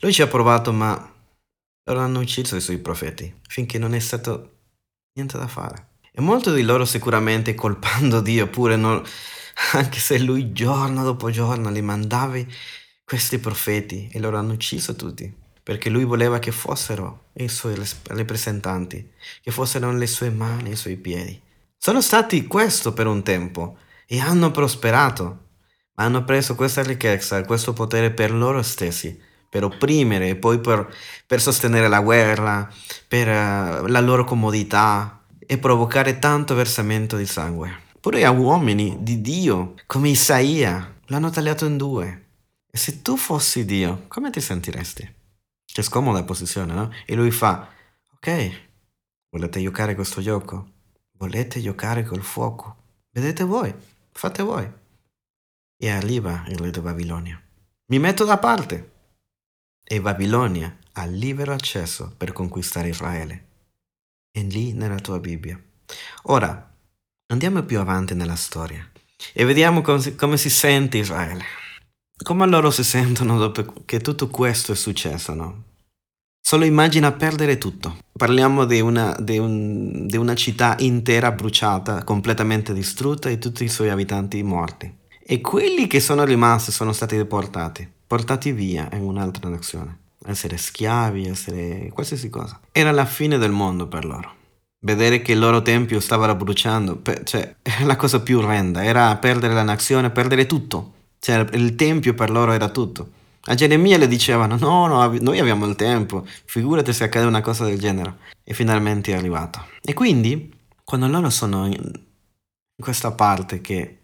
Lui 0.00 0.12
ci 0.12 0.22
ha 0.22 0.26
provato, 0.26 0.72
ma 0.72 1.12
loro 1.84 2.00
hanno 2.00 2.20
ucciso 2.20 2.56
i 2.56 2.60
suoi 2.60 2.78
profeti, 2.78 3.40
finché 3.48 3.78
non 3.78 3.94
è 3.94 3.98
stato 3.98 4.58
niente 5.14 5.36
da 5.36 5.46
fare. 5.46 5.88
E 6.12 6.20
molti 6.20 6.52
di 6.52 6.62
loro 6.62 6.84
sicuramente 6.84 7.54
colpando 7.54 8.20
Dio 8.22 8.48
pure, 8.48 8.76
non, 8.76 9.02
anche 9.72 9.98
se 9.98 10.18
lui 10.18 10.52
giorno 10.52 11.02
dopo 11.02 11.30
giorno 11.30 11.70
li 11.70 11.82
mandava 11.82 12.38
questi 13.04 13.38
profeti 13.38 14.08
e 14.12 14.18
loro 14.18 14.38
hanno 14.38 14.52
ucciso 14.52 14.94
tutti, 14.94 15.32
perché 15.62 15.90
lui 15.90 16.04
voleva 16.04 16.38
che 16.38 16.52
fossero 16.52 17.26
i 17.34 17.48
suoi 17.48 17.74
rappresentanti, 18.04 19.10
che 19.42 19.50
fossero 19.50 19.92
le 19.92 20.06
sue 20.06 20.30
mani 20.30 20.70
i 20.70 20.76
suoi 20.76 20.96
piedi. 20.96 21.40
Sono 21.76 22.00
stati 22.00 22.46
questo 22.46 22.92
per 22.94 23.06
un 23.06 23.22
tempo, 23.22 23.78
e 24.06 24.20
hanno 24.20 24.50
prosperato. 24.50 25.42
Ma 25.96 26.04
hanno 26.04 26.24
preso 26.24 26.54
questa 26.54 26.82
ricchezza 26.82 27.44
questo 27.44 27.72
potere 27.72 28.10
per 28.10 28.32
loro 28.32 28.62
stessi, 28.62 29.18
per 29.48 29.62
opprimere 29.62 30.30
e 30.30 30.36
poi 30.36 30.58
per, 30.58 30.92
per 31.26 31.40
sostenere 31.40 31.86
la 31.86 32.00
guerra, 32.00 32.68
per 33.06 33.28
uh, 33.28 33.86
la 33.86 34.00
loro 34.00 34.24
comodità 34.24 35.24
e 35.38 35.58
provocare 35.58 36.18
tanto 36.18 36.54
versamento 36.54 37.16
di 37.16 37.26
sangue. 37.26 37.82
Pure 38.00 38.24
a 38.24 38.30
uomini 38.30 38.98
di 39.00 39.20
Dio, 39.20 39.74
come 39.86 40.08
Isaia, 40.08 40.96
l'hanno 41.06 41.30
tagliato 41.30 41.64
in 41.64 41.76
due. 41.76 42.22
E 42.70 42.76
se 42.76 43.00
tu 43.00 43.16
fossi 43.16 43.64
Dio, 43.64 44.06
come 44.08 44.30
ti 44.30 44.40
sentiresti? 44.40 45.14
Che 45.64 45.82
scomoda 45.82 46.24
posizione, 46.24 46.74
no? 46.74 46.92
E 47.06 47.14
lui 47.14 47.30
fa, 47.30 47.68
ok, 48.16 48.50
volete 49.30 49.62
giocare 49.62 49.94
questo 49.94 50.20
gioco? 50.20 50.72
Volete 51.12 51.60
giocare 51.60 52.04
col 52.04 52.22
fuoco? 52.22 52.76
Vedete 53.10 53.44
voi 53.44 53.72
fate 54.14 54.42
voi. 54.42 54.70
E 55.76 55.90
arriva 55.90 56.44
il 56.48 56.58
re 56.58 56.70
di 56.70 56.80
Babilonia. 56.80 57.40
Mi 57.86 57.98
metto 57.98 58.24
da 58.24 58.38
parte. 58.38 58.92
E 59.84 60.00
Babilonia 60.00 60.78
ha 60.92 61.04
libero 61.04 61.52
accesso 61.52 62.14
per 62.16 62.32
conquistare 62.32 62.88
Israele. 62.88 63.48
È 64.30 64.40
lì 64.40 64.72
nella 64.72 64.98
tua 64.98 65.18
Bibbia. 65.18 65.60
Ora, 66.24 66.74
andiamo 67.26 67.62
più 67.62 67.78
avanti 67.78 68.14
nella 68.14 68.36
storia 68.36 68.88
e 69.32 69.44
vediamo 69.44 69.82
come, 69.82 70.14
come 70.14 70.36
si 70.36 70.48
sente 70.48 70.98
Israele. 70.98 71.44
Come 72.16 72.46
loro 72.46 72.70
si 72.70 72.84
sentono 72.84 73.36
dopo 73.36 73.82
che 73.84 74.00
tutto 74.00 74.28
questo 74.28 74.72
è 74.72 74.76
successo, 74.76 75.34
no? 75.34 75.64
Solo 76.46 76.66
immagina 76.66 77.10
perdere 77.10 77.56
tutto. 77.56 77.96
Parliamo 78.12 78.66
di 78.66 78.78
una, 78.80 79.16
di, 79.18 79.38
un, 79.38 80.06
di 80.06 80.18
una, 80.18 80.34
città 80.34 80.76
intera 80.80 81.32
bruciata, 81.32 82.04
completamente 82.04 82.74
distrutta 82.74 83.30
e 83.30 83.38
tutti 83.38 83.64
i 83.64 83.68
suoi 83.70 83.88
abitanti 83.88 84.42
morti. 84.42 84.94
E 85.24 85.40
quelli 85.40 85.86
che 85.86 86.00
sono 86.00 86.22
rimasti 86.22 86.70
sono 86.70 86.92
stati 86.92 87.16
deportati, 87.16 87.90
portati 88.06 88.52
via 88.52 88.90
in 88.92 89.00
un'altra 89.00 89.48
nazione. 89.48 90.00
Essere 90.22 90.58
schiavi, 90.58 91.26
essere 91.28 91.88
qualsiasi 91.94 92.28
cosa. 92.28 92.60
Era 92.72 92.92
la 92.92 93.06
fine 93.06 93.38
del 93.38 93.50
mondo 93.50 93.88
per 93.88 94.04
loro. 94.04 94.34
Vedere 94.80 95.22
che 95.22 95.32
il 95.32 95.38
loro 95.38 95.62
tempio 95.62 95.98
stava 95.98 96.34
bruciando, 96.34 97.00
cioè, 97.24 97.56
era 97.62 97.86
la 97.88 97.96
cosa 97.96 98.20
più 98.20 98.40
orrenda. 98.40 98.84
Era 98.84 99.16
perdere 99.16 99.54
la 99.54 99.62
nazione, 99.62 100.10
perdere 100.10 100.44
tutto. 100.44 100.92
Cioè, 101.20 101.46
il 101.52 101.74
tempio 101.74 102.12
per 102.12 102.28
loro 102.28 102.52
era 102.52 102.68
tutto. 102.68 103.22
A 103.46 103.54
Geremia 103.54 103.98
le 103.98 104.08
dicevano, 104.08 104.56
no, 104.56 104.86
no, 104.86 105.06
noi 105.20 105.38
abbiamo 105.38 105.66
il 105.66 105.76
tempo, 105.76 106.26
figurati 106.46 106.92
se 106.94 107.04
accade 107.04 107.26
una 107.26 107.42
cosa 107.42 107.64
del 107.64 107.78
genere. 107.78 108.18
E 108.42 108.54
finalmente 108.54 109.12
è 109.12 109.16
arrivato. 109.16 109.66
E 109.82 109.92
quindi, 109.92 110.52
quando 110.82 111.06
loro 111.08 111.28
sono 111.28 111.66
in 111.66 111.92
questa 112.78 113.12
parte 113.12 113.60
che 113.60 113.80
è 113.80 113.96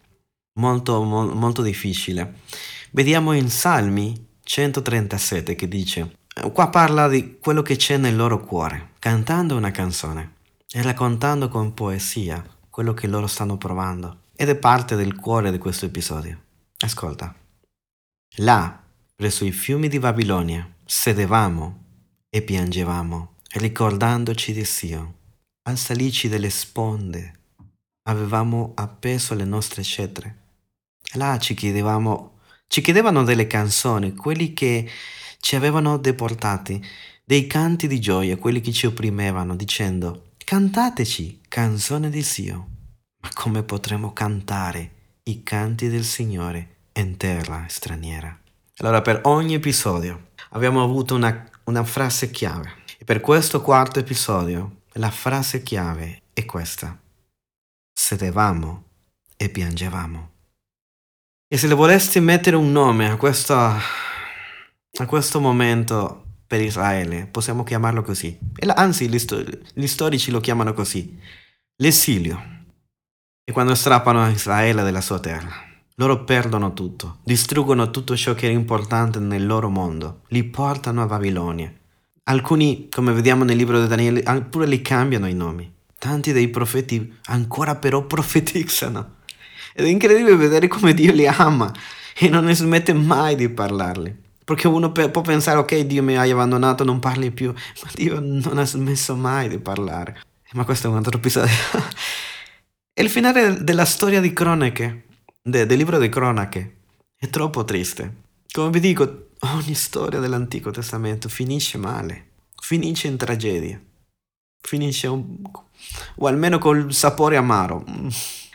molto, 0.61 1.03
molto 1.03 1.63
difficile, 1.63 2.41
vediamo 2.91 3.33
in 3.33 3.49
Salmi 3.49 4.29
137 4.43 5.55
che 5.55 5.69
dice, 5.69 6.17
qua 6.53 6.69
parla 6.69 7.09
di 7.09 7.39
quello 7.41 7.63
che 7.63 7.77
c'è 7.77 7.97
nel 7.97 8.17
loro 8.17 8.41
cuore, 8.45 8.91
cantando 8.99 9.57
una 9.57 9.71
canzone 9.71 10.35
e 10.71 10.83
raccontando 10.83 11.49
con 11.49 11.73
poesia 11.73 12.45
quello 12.69 12.93
che 12.93 13.07
loro 13.07 13.27
stanno 13.27 13.57
provando. 13.57 14.25
Ed 14.37 14.51
è 14.51 14.57
parte 14.57 14.97
del 14.97 15.17
cuore 15.17 15.51
di 15.51 15.59
questo 15.59 15.87
episodio. 15.87 16.39
Ascolta. 16.79 17.35
Là 18.37 18.81
presso 19.21 19.45
i 19.45 19.53
fiumi 19.53 19.89
di 19.89 19.99
Babilonia, 19.99 20.67
sedevamo 20.83 21.85
e 22.31 22.41
piangevamo, 22.41 23.35
ricordandoci 23.57 24.55
di 24.55 24.65
Sio. 24.65 25.15
Al 25.65 25.77
salici 25.77 26.27
delle 26.27 26.49
sponde 26.49 27.33
avevamo 28.05 28.73
appeso 28.77 29.35
le 29.35 29.45
nostre 29.45 29.83
cetre. 29.83 30.37
Là 31.17 31.39
ci 31.39 31.53
chiedevamo, 31.53 32.39
ci 32.67 32.81
chiedevano 32.81 33.23
delle 33.23 33.47
canzoni, 33.47 34.15
quelli 34.15 34.55
che 34.55 34.89
ci 35.39 35.55
avevano 35.55 35.99
deportati, 35.99 36.83
dei 37.23 37.47
canti 37.47 37.89
di 37.89 38.01
gioia, 38.01 38.39
quelli 38.39 38.63
che 38.63 38.73
ci 38.73 38.87
opprimevano, 38.87 39.55
dicendo, 39.55 40.31
cantateci 40.39 41.43
canzone 41.47 42.09
di 42.09 42.23
Sio. 42.23 42.69
Ma 43.21 43.29
come 43.35 43.65
potremo 43.65 44.15
cantare 44.15 45.19
i 45.25 45.43
canti 45.43 45.89
del 45.89 46.05
Signore 46.05 46.77
in 46.95 47.19
terra 47.19 47.67
straniera? 47.69 48.40
Allora, 48.81 49.03
per 49.03 49.21
ogni 49.25 49.53
episodio 49.53 50.29
abbiamo 50.51 50.83
avuto 50.83 51.15
una, 51.15 51.47
una 51.65 51.85
frase 51.85 52.31
chiave. 52.31 52.79
E 52.99 53.05
per 53.05 53.21
questo 53.21 53.61
quarto 53.61 53.99
episodio, 53.99 54.85
la 54.95 55.11
frase 55.11 55.63
chiave 55.63 56.23
è 56.33 56.47
questa. 56.47 56.99
Sedevamo 57.93 58.85
e 59.37 59.51
piangevamo. 59.51 60.31
E 61.47 61.59
se 61.59 61.67
le 61.67 61.75
volessi 61.75 62.21
mettere 62.21 62.57
un 62.57 62.73
nome 62.73 63.11
a 63.11 63.17
questo, 63.17 63.55
a 63.55 65.07
questo 65.07 65.41
momento 65.41 66.25
per 66.47 66.63
Israele, 66.63 67.27
possiamo 67.27 67.65
chiamarlo 67.65 68.01
così. 68.01 68.39
Anzi, 68.77 69.11
gli, 69.11 69.19
stor- 69.19 69.61
gli 69.75 69.87
storici 69.87 70.31
lo 70.31 70.41
chiamano 70.41 70.73
così. 70.73 71.21
L'esilio. 71.77 72.65
E 73.45 73.53
quando 73.53 73.75
strappano 73.75 74.27
Israele 74.31 74.83
della 74.83 75.03
sua 75.03 75.21
terra. 75.21 75.70
Loro 76.01 76.25
perdono 76.25 76.73
tutto, 76.73 77.19
distruggono 77.25 77.91
tutto 77.91 78.17
ciò 78.17 78.33
che 78.33 78.49
è 78.49 78.51
importante 78.51 79.19
nel 79.19 79.47
loro 79.47 79.69
mondo, 79.69 80.23
li 80.29 80.45
portano 80.45 81.03
a 81.03 81.07
Babilonia. 81.07 81.71
Alcuni, 82.23 82.89
come 82.89 83.13
vediamo 83.13 83.45
nel 83.45 83.59
libro 83.59 83.79
di 83.79 83.87
Daniele, 83.87 84.23
pure 84.49 84.65
li 84.65 84.81
cambiano 84.81 85.29
i 85.29 85.35
nomi. 85.35 85.71
Tanti 85.99 86.33
dei 86.33 86.49
profeti 86.49 87.19
ancora 87.27 87.75
però 87.75 88.01
profetizzano. 88.09 89.17
Ed 89.75 89.85
è 89.85 89.89
incredibile 89.89 90.37
vedere 90.37 90.69
come 90.69 90.95
Dio 90.95 91.13
li 91.13 91.27
ama. 91.27 91.71
e 92.17 92.31
non 92.31 92.45
ne 92.45 92.55
smette 92.55 92.95
mai 92.95 93.37
di 93.37 93.51
parlarli. 93.51 94.17
Perché 94.43 94.69
uno 94.69 94.93
può 94.93 95.21
pensare, 95.21 95.59
ok, 95.59 95.81
Dio 95.81 96.03
mi 96.03 96.17
hai 96.17 96.31
abbandonato, 96.31 96.83
non 96.83 96.99
parli 96.99 97.31
più, 97.31 97.53
ma 97.53 97.91
Dio 97.93 98.21
non 98.21 98.57
ha 98.57 98.65
smesso 98.65 99.15
mai 99.17 99.51
di 99.51 99.59
parlare. 99.59 100.19
Ma 100.53 100.65
questo 100.65 100.87
è 100.87 100.91
un 100.91 100.97
altro 100.97 101.19
episodio. 101.19 101.53
e 102.95 103.03
il 103.03 103.11
finale 103.11 103.63
della 103.63 103.85
storia 103.85 104.23
di 104.23 104.33
cronache, 104.33 105.05
de, 105.43 105.67
del 105.67 105.79
libro 105.79 105.99
di 105.99 106.09
cronache, 106.09 106.77
è 107.17 107.29
troppo 107.29 107.65
triste. 107.65 108.29
Come 108.51 108.71
vi 108.71 108.81
dico, 108.81 109.29
ogni 109.41 109.75
storia 109.75 110.21
dell'Antico 110.21 110.71
Testamento 110.71 111.29
finisce 111.29 111.79
male, 111.79 112.31
finisce 112.61 113.09
in 113.09 113.17
tragedia, 113.17 113.81
finisce 114.61 115.07
un, 115.07 115.41
o 116.17 116.27
almeno 116.27 116.59
col 116.59 116.93
sapore 116.93 117.37
amaro. 117.37 117.85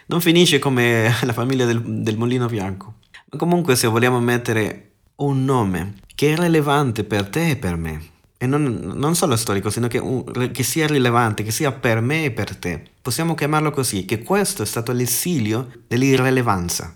Non 0.08 0.22
finisce 0.22 0.60
come 0.60 1.12
la 1.24 1.34
famiglia 1.34 1.66
del, 1.66 1.82
del 1.82 2.18
mulino 2.18 2.46
bianco. 2.46 2.96
Ma 3.32 3.38
comunque 3.40 3.76
se 3.76 3.88
vogliamo 3.88 4.20
mettere 4.20 4.92
un 5.18 5.46
nome 5.46 5.96
che 6.14 6.34
è 6.34 6.38
rilevante 6.38 7.04
per 7.04 7.28
te 7.28 7.50
e 7.52 7.56
per 7.56 7.76
me. 7.76 8.14
E 8.46 8.48
non, 8.48 8.64
non 8.94 9.16
solo 9.16 9.36
storico, 9.36 9.72
sino 9.72 9.88
che, 9.88 9.98
un, 9.98 10.52
che, 10.52 10.62
sia 10.62 10.86
rilevante, 10.86 11.42
che 11.42 11.50
sia 11.50 11.72
per 11.72 12.00
me 12.00 12.26
e 12.26 12.32
per 12.32 12.56
te. 12.56 12.92
Possiamo 13.02 13.34
chiamarlo 13.34 13.72
così, 13.72 14.06
che 14.06 14.22
questo 14.22 14.62
è 14.62 14.66
stato 14.68 14.92
l'esilio 14.92 15.84
dell'irrilevanza. 15.88 16.96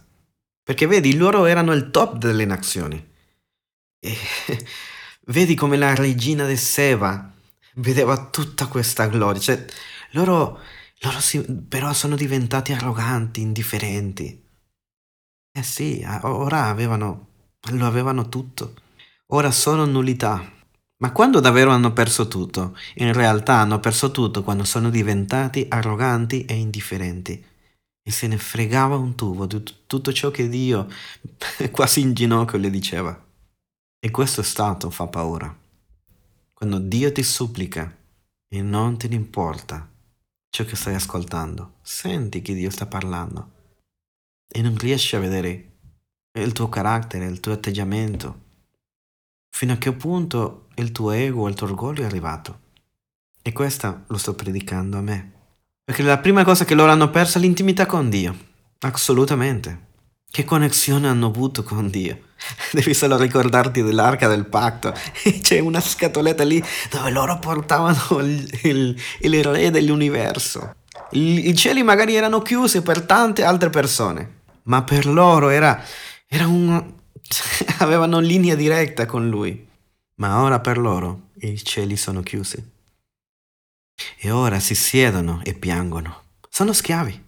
Perché 0.63 0.85
vedi, 0.85 1.15
loro 1.15 1.45
erano 1.45 1.73
il 1.73 1.89
top 1.89 2.17
delle 2.17 2.45
nazioni. 2.45 3.03
E 3.99 4.15
vedi 5.25 5.55
come 5.55 5.75
la 5.75 5.95
regina 5.95 6.45
di 6.45 6.55
Seba 6.55 7.33
vedeva 7.77 8.29
tutta 8.29 8.67
questa 8.67 9.07
gloria. 9.07 9.41
Cioè, 9.41 9.65
loro, 10.11 10.59
loro 10.99 11.19
si, 11.19 11.41
però 11.67 11.93
sono 11.93 12.15
diventati 12.15 12.73
arroganti, 12.73 13.41
indifferenti. 13.41 14.47
Eh 15.51 15.63
sì, 15.63 16.05
ora 16.21 16.65
avevano 16.65 17.29
lo 17.71 17.85
avevano 17.87 18.29
tutto. 18.29 18.75
Ora 19.27 19.49
sono 19.49 19.85
nullità. 19.85 20.57
Ma 21.01 21.11
quando 21.13 21.39
davvero 21.39 21.71
hanno 21.71 21.93
perso 21.93 22.27
tutto? 22.27 22.77
In 22.95 23.13
realtà 23.13 23.55
hanno 23.55 23.79
perso 23.79 24.11
tutto 24.11 24.43
quando 24.43 24.65
sono 24.65 24.89
diventati 24.89 25.65
arroganti 25.69 26.43
e 26.45 26.55
indifferenti. 26.55 27.45
E 28.01 28.11
se 28.11 28.27
ne 28.27 28.37
fregava 28.37 28.97
un 28.97 29.15
tubo 29.15 29.45
di 29.45 29.63
tutto 29.87 30.11
ciò 30.11 30.29
che 30.29 30.49
Dio, 30.49 30.87
quasi 31.71 32.01
in 32.01 32.13
ginocchio, 32.13 32.57
le 32.57 32.69
diceva. 32.69 33.27
E 33.97 34.11
questo 34.11 34.41
stato 34.41 34.89
fa 34.89 35.07
paura. 35.07 35.55
Quando 36.53 36.79
Dio 36.79 37.11
ti 37.13 37.23
supplica 37.23 37.95
e 38.49 38.61
non 38.61 38.97
te 38.97 39.07
ne 39.07 39.15
importa 39.15 39.89
ciò 40.49 40.65
che 40.65 40.75
stai 40.75 40.95
ascoltando, 40.95 41.75
senti 41.81 42.41
che 42.41 42.53
Dio 42.53 42.69
sta 42.69 42.85
parlando 42.85 43.51
e 44.51 44.61
non 44.61 44.75
riesci 44.77 45.15
a 45.15 45.19
vedere 45.19 45.77
il 46.39 46.51
tuo 46.51 46.67
carattere, 46.67 47.25
il 47.25 47.39
tuo 47.39 47.53
atteggiamento, 47.53 48.47
fino 49.49 49.73
a 49.73 49.77
che 49.77 49.91
punto 49.93 50.67
il 50.75 50.91
tuo 50.91 51.11
ego, 51.11 51.47
il 51.47 51.55
tuo 51.55 51.67
orgoglio 51.67 52.03
è 52.03 52.05
arrivato. 52.05 52.59
E 53.41 53.51
questa 53.51 54.03
lo 54.07 54.17
sto 54.17 54.33
predicando 54.33 54.97
a 54.97 55.01
me. 55.01 55.31
Perché 55.83 56.03
la 56.03 56.19
prima 56.19 56.43
cosa 56.43 56.65
che 56.65 56.75
loro 56.75 56.91
hanno 56.91 57.09
perso 57.09 57.37
è 57.37 57.41
l'intimità 57.41 57.85
con 57.85 58.09
Dio. 58.09 58.37
Assolutamente. 58.79 59.87
Che 60.29 60.45
connessione 60.45 61.07
hanno 61.07 61.27
avuto 61.27 61.63
con 61.63 61.89
Dio? 61.89 62.27
Devi 62.71 62.93
solo 62.93 63.17
ricordarti 63.17 63.81
dell'arca 63.81 64.27
del 64.27 64.45
patto. 64.45 64.93
C'è 65.41 65.59
una 65.59 65.81
scatoletta 65.81 66.43
lì 66.43 66.63
dove 66.91 67.09
loro 67.09 67.39
portavano 67.39 68.19
il, 68.19 68.59
il, 68.63 69.01
il 69.21 69.43
re 69.43 69.71
dell'universo. 69.71 70.75
I, 71.11 71.49
I 71.49 71.55
cieli 71.55 71.81
magari 71.81 72.15
erano 72.15 72.41
chiusi 72.41 72.81
per 72.81 73.01
tante 73.01 73.43
altre 73.43 73.69
persone, 73.71 74.41
ma 74.63 74.83
per 74.83 75.07
loro 75.07 75.49
era 75.49 75.83
era 76.31 76.45
un... 76.45 76.93
avevano 77.79 78.19
linea 78.19 78.55
diretta 78.55 79.05
con 79.05 79.29
lui. 79.29 79.67
Ma 80.15 80.41
ora 80.41 80.59
per 80.59 80.77
loro 80.77 81.29
i 81.39 81.63
cieli 81.63 81.95
sono 81.95 82.21
chiusi. 82.21 82.77
E 84.17 84.31
ora 84.31 84.59
si 84.59 84.75
siedono 84.75 85.41
e 85.43 85.53
piangono. 85.53 86.23
Sono 86.49 86.73
schiavi. 86.73 87.27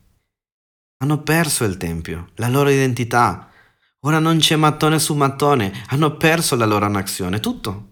Hanno 0.97 1.21
perso 1.21 1.63
il 1.63 1.77
tempio, 1.77 2.29
la 2.35 2.47
loro 2.47 2.69
identità. 2.69 3.49
Ora 4.01 4.19
non 4.19 4.39
c'è 4.39 4.55
mattone 4.55 4.99
su 4.99 5.15
mattone. 5.15 5.71
Hanno 5.87 6.17
perso 6.17 6.55
la 6.55 6.65
loro 6.65 6.87
nazione, 6.87 7.39
tutto. 7.39 7.89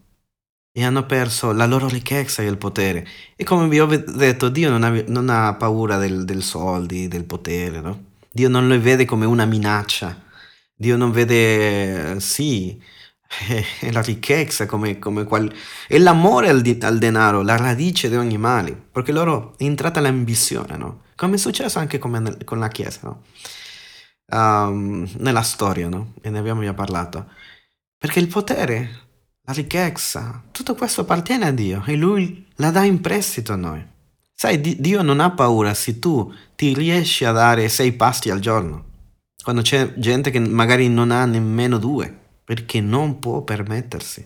E 0.72 0.84
hanno 0.84 1.06
perso 1.06 1.52
la 1.52 1.65
loro 1.65 1.88
ricchezza 1.88 2.41
e 2.41 2.48
il 2.48 2.58
potere. 2.58 3.08
E 3.36 3.43
come 3.43 3.67
vi 3.67 3.80
ho 3.80 3.86
detto, 3.86 4.50
Dio 4.50 4.69
non 4.69 4.84
ha, 4.84 5.04
non 5.08 5.30
ha 5.30 5.54
paura 5.56 5.98
del, 5.98 6.26
del 6.26 6.43
soldi, 6.43 7.08
del 7.08 7.26
potere, 7.26 7.80
no? 7.82 8.08
Dio 8.32 8.50
non 8.50 8.67
lo 8.67 8.80
vede 8.80 9.06
come 9.06 9.26
una 9.26 9.45
minaccia 9.45 10.28
Dio 10.82 10.96
non 10.96 11.12
vede, 11.12 12.22
sì, 12.22 12.82
è 13.82 13.92
la 13.92 14.02
ricchezza 14.02 14.65
come, 14.65 14.98
come 14.98 15.26
qual... 15.26 15.52
è 15.89 15.98
l'amore 15.98 16.48
al, 16.48 16.62
di, 16.62 16.78
al, 16.82 16.98
denaro, 16.98 17.42
la 17.42 17.58
radice 17.58 18.08
di 18.08 18.15
ogni 18.15 18.38
male, 18.38 18.82
perché 18.89 19.12
loro 19.12 19.56
è 19.58 19.63
entrata 19.63 20.00
l'ambizione, 20.00 20.78
no? 20.78 21.02
Come 21.18 21.36
è 21.36 21.38
successo 21.38 21.80
anche 21.80 22.00
nel, 22.02 22.46
con 22.46 22.60
la 22.60 22.70
Chiesa, 22.70 23.00
no? 23.04 23.24
Um, 24.28 25.06
nella 25.18 25.42
storia, 25.42 25.89
no? 25.89 26.13
E 26.22 26.30
ne 26.30 26.39
abbiamo 26.39 26.63
già 26.63 26.74
parlato. 26.74 27.28
Perché 27.98 28.20
il 28.20 28.28
potere, 28.28 28.89
la 29.42 29.52
ricchezza, 29.52 30.44
tutto 30.50 30.76
questo 30.76 31.02
appartiene 31.02 31.48
a 31.48 31.52
Dio 31.52 31.84
e 31.86 31.98
Lui 31.98 32.48
la 32.56 32.72
dà 32.72 32.86
in 32.86 33.02
prestito 33.02 33.52
a 33.52 33.58
noi. 33.58 33.86
Sai, 34.34 34.62
Dio 34.62 35.02
non 35.02 35.20
ha 35.20 35.32
paura 35.32 35.74
se 35.74 36.00
tu 36.00 36.34
ti 36.56 36.74
riesci 36.74 37.26
a 37.26 37.34
dare 37.34 37.68
sei 37.68 37.92
pasti 37.92 38.30
al 38.30 38.39
giorno 38.39 38.88
quando 39.43 39.62
c'è 39.62 39.93
gente 39.95 40.32
che 40.32 40.39
magari 40.39 40.89
non 40.89 41.12
ha 41.12 41.25
nemmeno 41.25 41.78
due, 41.78 42.15
perché 42.43 42.82
non 42.82 43.19
può 43.19 43.41
permettersi. 43.41 44.25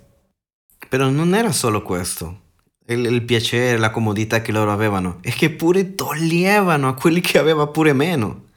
Però 0.89 1.10
non 1.10 1.34
era 1.34 1.52
solo 1.52 1.82
questo, 1.82 2.41
il, 2.88 3.06
il 3.06 3.23
piacere, 3.23 3.78
la 3.78 3.91
comodità 3.91 4.41
che 4.41 4.52
loro 4.52 4.71
avevano, 4.71 5.19
è 5.21 5.32
che 5.32 5.52
pure 5.52 5.95
toglievano 5.95 6.89
a 6.89 6.93
quelli 6.93 7.21
che 7.21 7.38
aveva 7.38 7.67
pure 7.67 7.93
meno. 7.93 8.49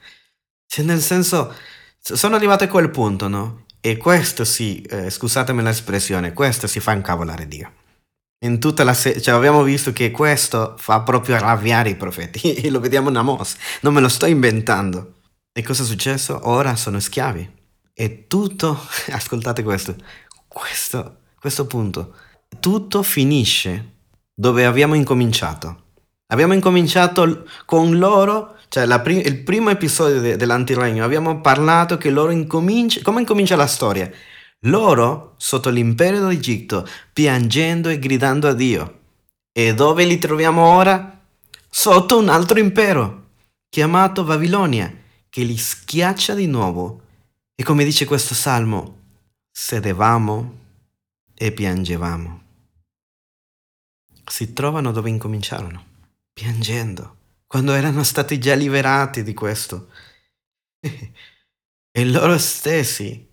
Cioè 0.67 0.85
nel 0.85 1.01
senso, 1.01 1.55
sono 1.99 2.37
arrivato 2.37 2.65
a 2.65 2.69
quel 2.69 2.91
punto, 2.91 3.29
no? 3.29 3.65
E 3.81 3.97
questo 3.97 4.45
sì, 4.45 4.83
eh, 4.83 5.11
scusatemi 5.11 5.63
l'espressione, 5.63 6.33
questo 6.33 6.67
si 6.67 6.81
fa 6.81 6.93
incavolare 6.93 7.47
Dio. 7.47 7.73
In 8.45 8.59
tutta 8.59 8.85
la 8.85 8.93
se- 8.95 9.21
cioè 9.21 9.35
abbiamo 9.35 9.63
visto 9.63 9.93
che 9.93 10.11
questo 10.11 10.75
fa 10.77 11.01
proprio 11.01 11.37
arrabbiare 11.37 11.91
i 11.91 11.97
profeti, 11.97 12.55
e 12.55 12.71
lo 12.71 12.81
vediamo 12.81 13.11
in 13.11 13.17
Amos, 13.17 13.57
non 13.83 13.95
me 13.95 14.01
lo 14.01 14.09
sto 14.09 14.27
inventando. 14.27 15.16
E 15.59 15.63
cosa 15.63 15.85
è 15.85 15.87
successo? 15.87 16.39
Ora 16.43 16.77
sono 16.77 17.01
schiavi. 17.01 17.51
E 17.95 18.27
tutto, 18.27 18.79
ascoltate 19.09 19.63
questo, 19.63 19.97
questo, 20.47 21.21
questo 21.41 21.67
punto, 21.67 22.15
tutto 22.61 23.03
finisce 23.03 23.93
dove 24.35 24.67
abbiamo 24.67 24.93
incominciato. 24.93 25.85
Abbiamo 26.27 26.53
incominciato 26.53 27.47
con 27.65 27.97
loro, 27.97 28.57
cioè 28.69 29.01
prim- 29.01 29.25
il 29.25 29.45
primo 29.45 29.71
episodio 29.71 30.21
de- 30.21 30.37
dell'antiregno, 30.37 31.03
abbiamo 31.03 31.41
parlato 31.41 31.97
che 31.97 32.11
loro 32.11 32.33
incominciano, 32.33 33.03
come 33.03 33.21
incomincia 33.21 33.57
la 33.57 33.67
storia? 33.67 34.11
Loro, 34.67 35.37
sotto 35.39 35.71
l'impero 35.71 36.27
d'Egitto, 36.27 36.87
piangendo 37.15 37.89
e 37.89 37.99
gridando 37.99 38.47
a 38.47 38.53
Dio. 38.53 38.99
E 39.53 39.73
dove 39.73 40.05
li 40.05 40.19
troviamo 40.19 40.67
ora? 40.67 41.19
Sotto 41.71 42.19
un 42.19 42.29
altro 42.29 42.59
impero, 42.59 43.29
chiamato 43.71 44.23
Babilonia 44.23 45.05
che 45.37 45.43
li 45.43 45.59
schiaccia 45.59 46.33
di 46.33 46.47
nuovo. 46.47 47.03
E 47.55 47.63
come 47.63 47.85
dice 47.85 48.07
questo 48.07 48.33
salmo, 48.33 49.01
sedevamo 49.53 50.61
e 51.35 51.53
piangevamo. 51.53 52.43
Si 54.25 54.55
trovano 54.55 54.93
dove 54.93 55.11
incominciarono, 55.11 55.85
piangendo, 56.33 57.17
quando 57.47 57.75
erano 57.75 58.03
stati 58.03 58.39
già 58.39 58.55
liberati 58.55 59.23
di 59.23 59.35
questo. 59.35 59.91
e 60.81 62.05
loro 62.07 62.39
stessi 62.39 63.29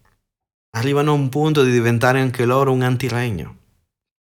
arrivano 0.71 1.11
a 1.11 1.15
un 1.15 1.29
punto 1.29 1.63
di 1.63 1.71
diventare 1.71 2.19
anche 2.19 2.43
loro 2.43 2.73
un 2.73 2.81
antiregno. 2.81 3.59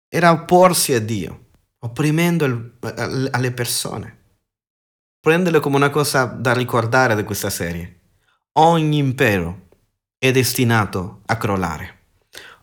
Era 0.07 0.31
opporsi 0.31 0.93
a 0.93 0.99
Dio, 0.99 1.47
opprimendo 1.79 2.75
alle 2.81 3.51
persone 3.53 4.19
prenderlo 5.21 5.59
come 5.59 5.75
una 5.75 5.91
cosa 5.91 6.25
da 6.25 6.51
ricordare 6.51 7.15
di 7.15 7.23
questa 7.23 7.51
serie. 7.51 7.99
Ogni 8.53 8.97
impero 8.97 9.67
è 10.17 10.31
destinato 10.31 11.21
a 11.27 11.37
crollare. 11.37 11.99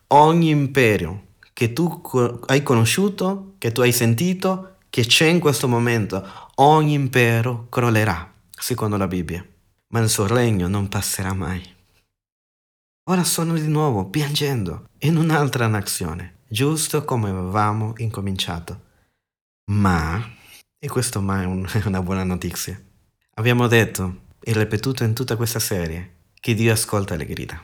Ogni 0.09 0.51
impero 0.51 1.27
che 1.53 1.73
tu 1.73 2.03
hai 2.47 2.63
conosciuto, 2.63 3.55
che 3.59 3.71
tu 3.71 3.81
hai 3.81 3.93
sentito, 3.93 4.79
che 4.91 5.07
c'è 5.07 5.27
in 5.27 5.39
questo 5.39 5.69
momento, 5.69 6.51
ogni 6.57 6.95
impero 6.95 7.69
crollerà, 7.69 8.33
secondo 8.51 8.97
la 8.97 9.07
Bibbia. 9.07 9.47
Ma 9.89 10.01
il 10.01 10.09
suo 10.09 10.27
regno 10.27 10.67
non 10.67 10.89
passerà 10.89 11.33
mai. 11.33 11.63
Ora 13.11 13.25
sono 13.25 13.55
di 13.55 13.69
nuovo 13.69 14.07
piangendo 14.07 14.89
in 15.01 15.17
un'altra 15.17 15.67
nazione, 15.69 16.41
giusto 16.49 17.05
come 17.05 17.31
avevamo 17.31 17.95
incominciato. 17.99 18.83
Ma 19.71 20.37
e 20.79 20.89
questo 20.89 21.21
mai 21.21 21.45
è 21.45 21.83
una 21.87 22.03
buona 22.03 22.25
notizia. 22.25 22.81
Abbiamo 23.35 23.67
detto 23.67 24.27
e 24.41 24.53
ripetuto 24.53 25.05
in 25.05 25.15
tutta 25.15 25.37
questa 25.37 25.59
serie 25.59 26.17
che 26.41 26.55
Dio 26.55 26.73
ascolta 26.73 27.17
le 27.17 27.27
grida. 27.27 27.63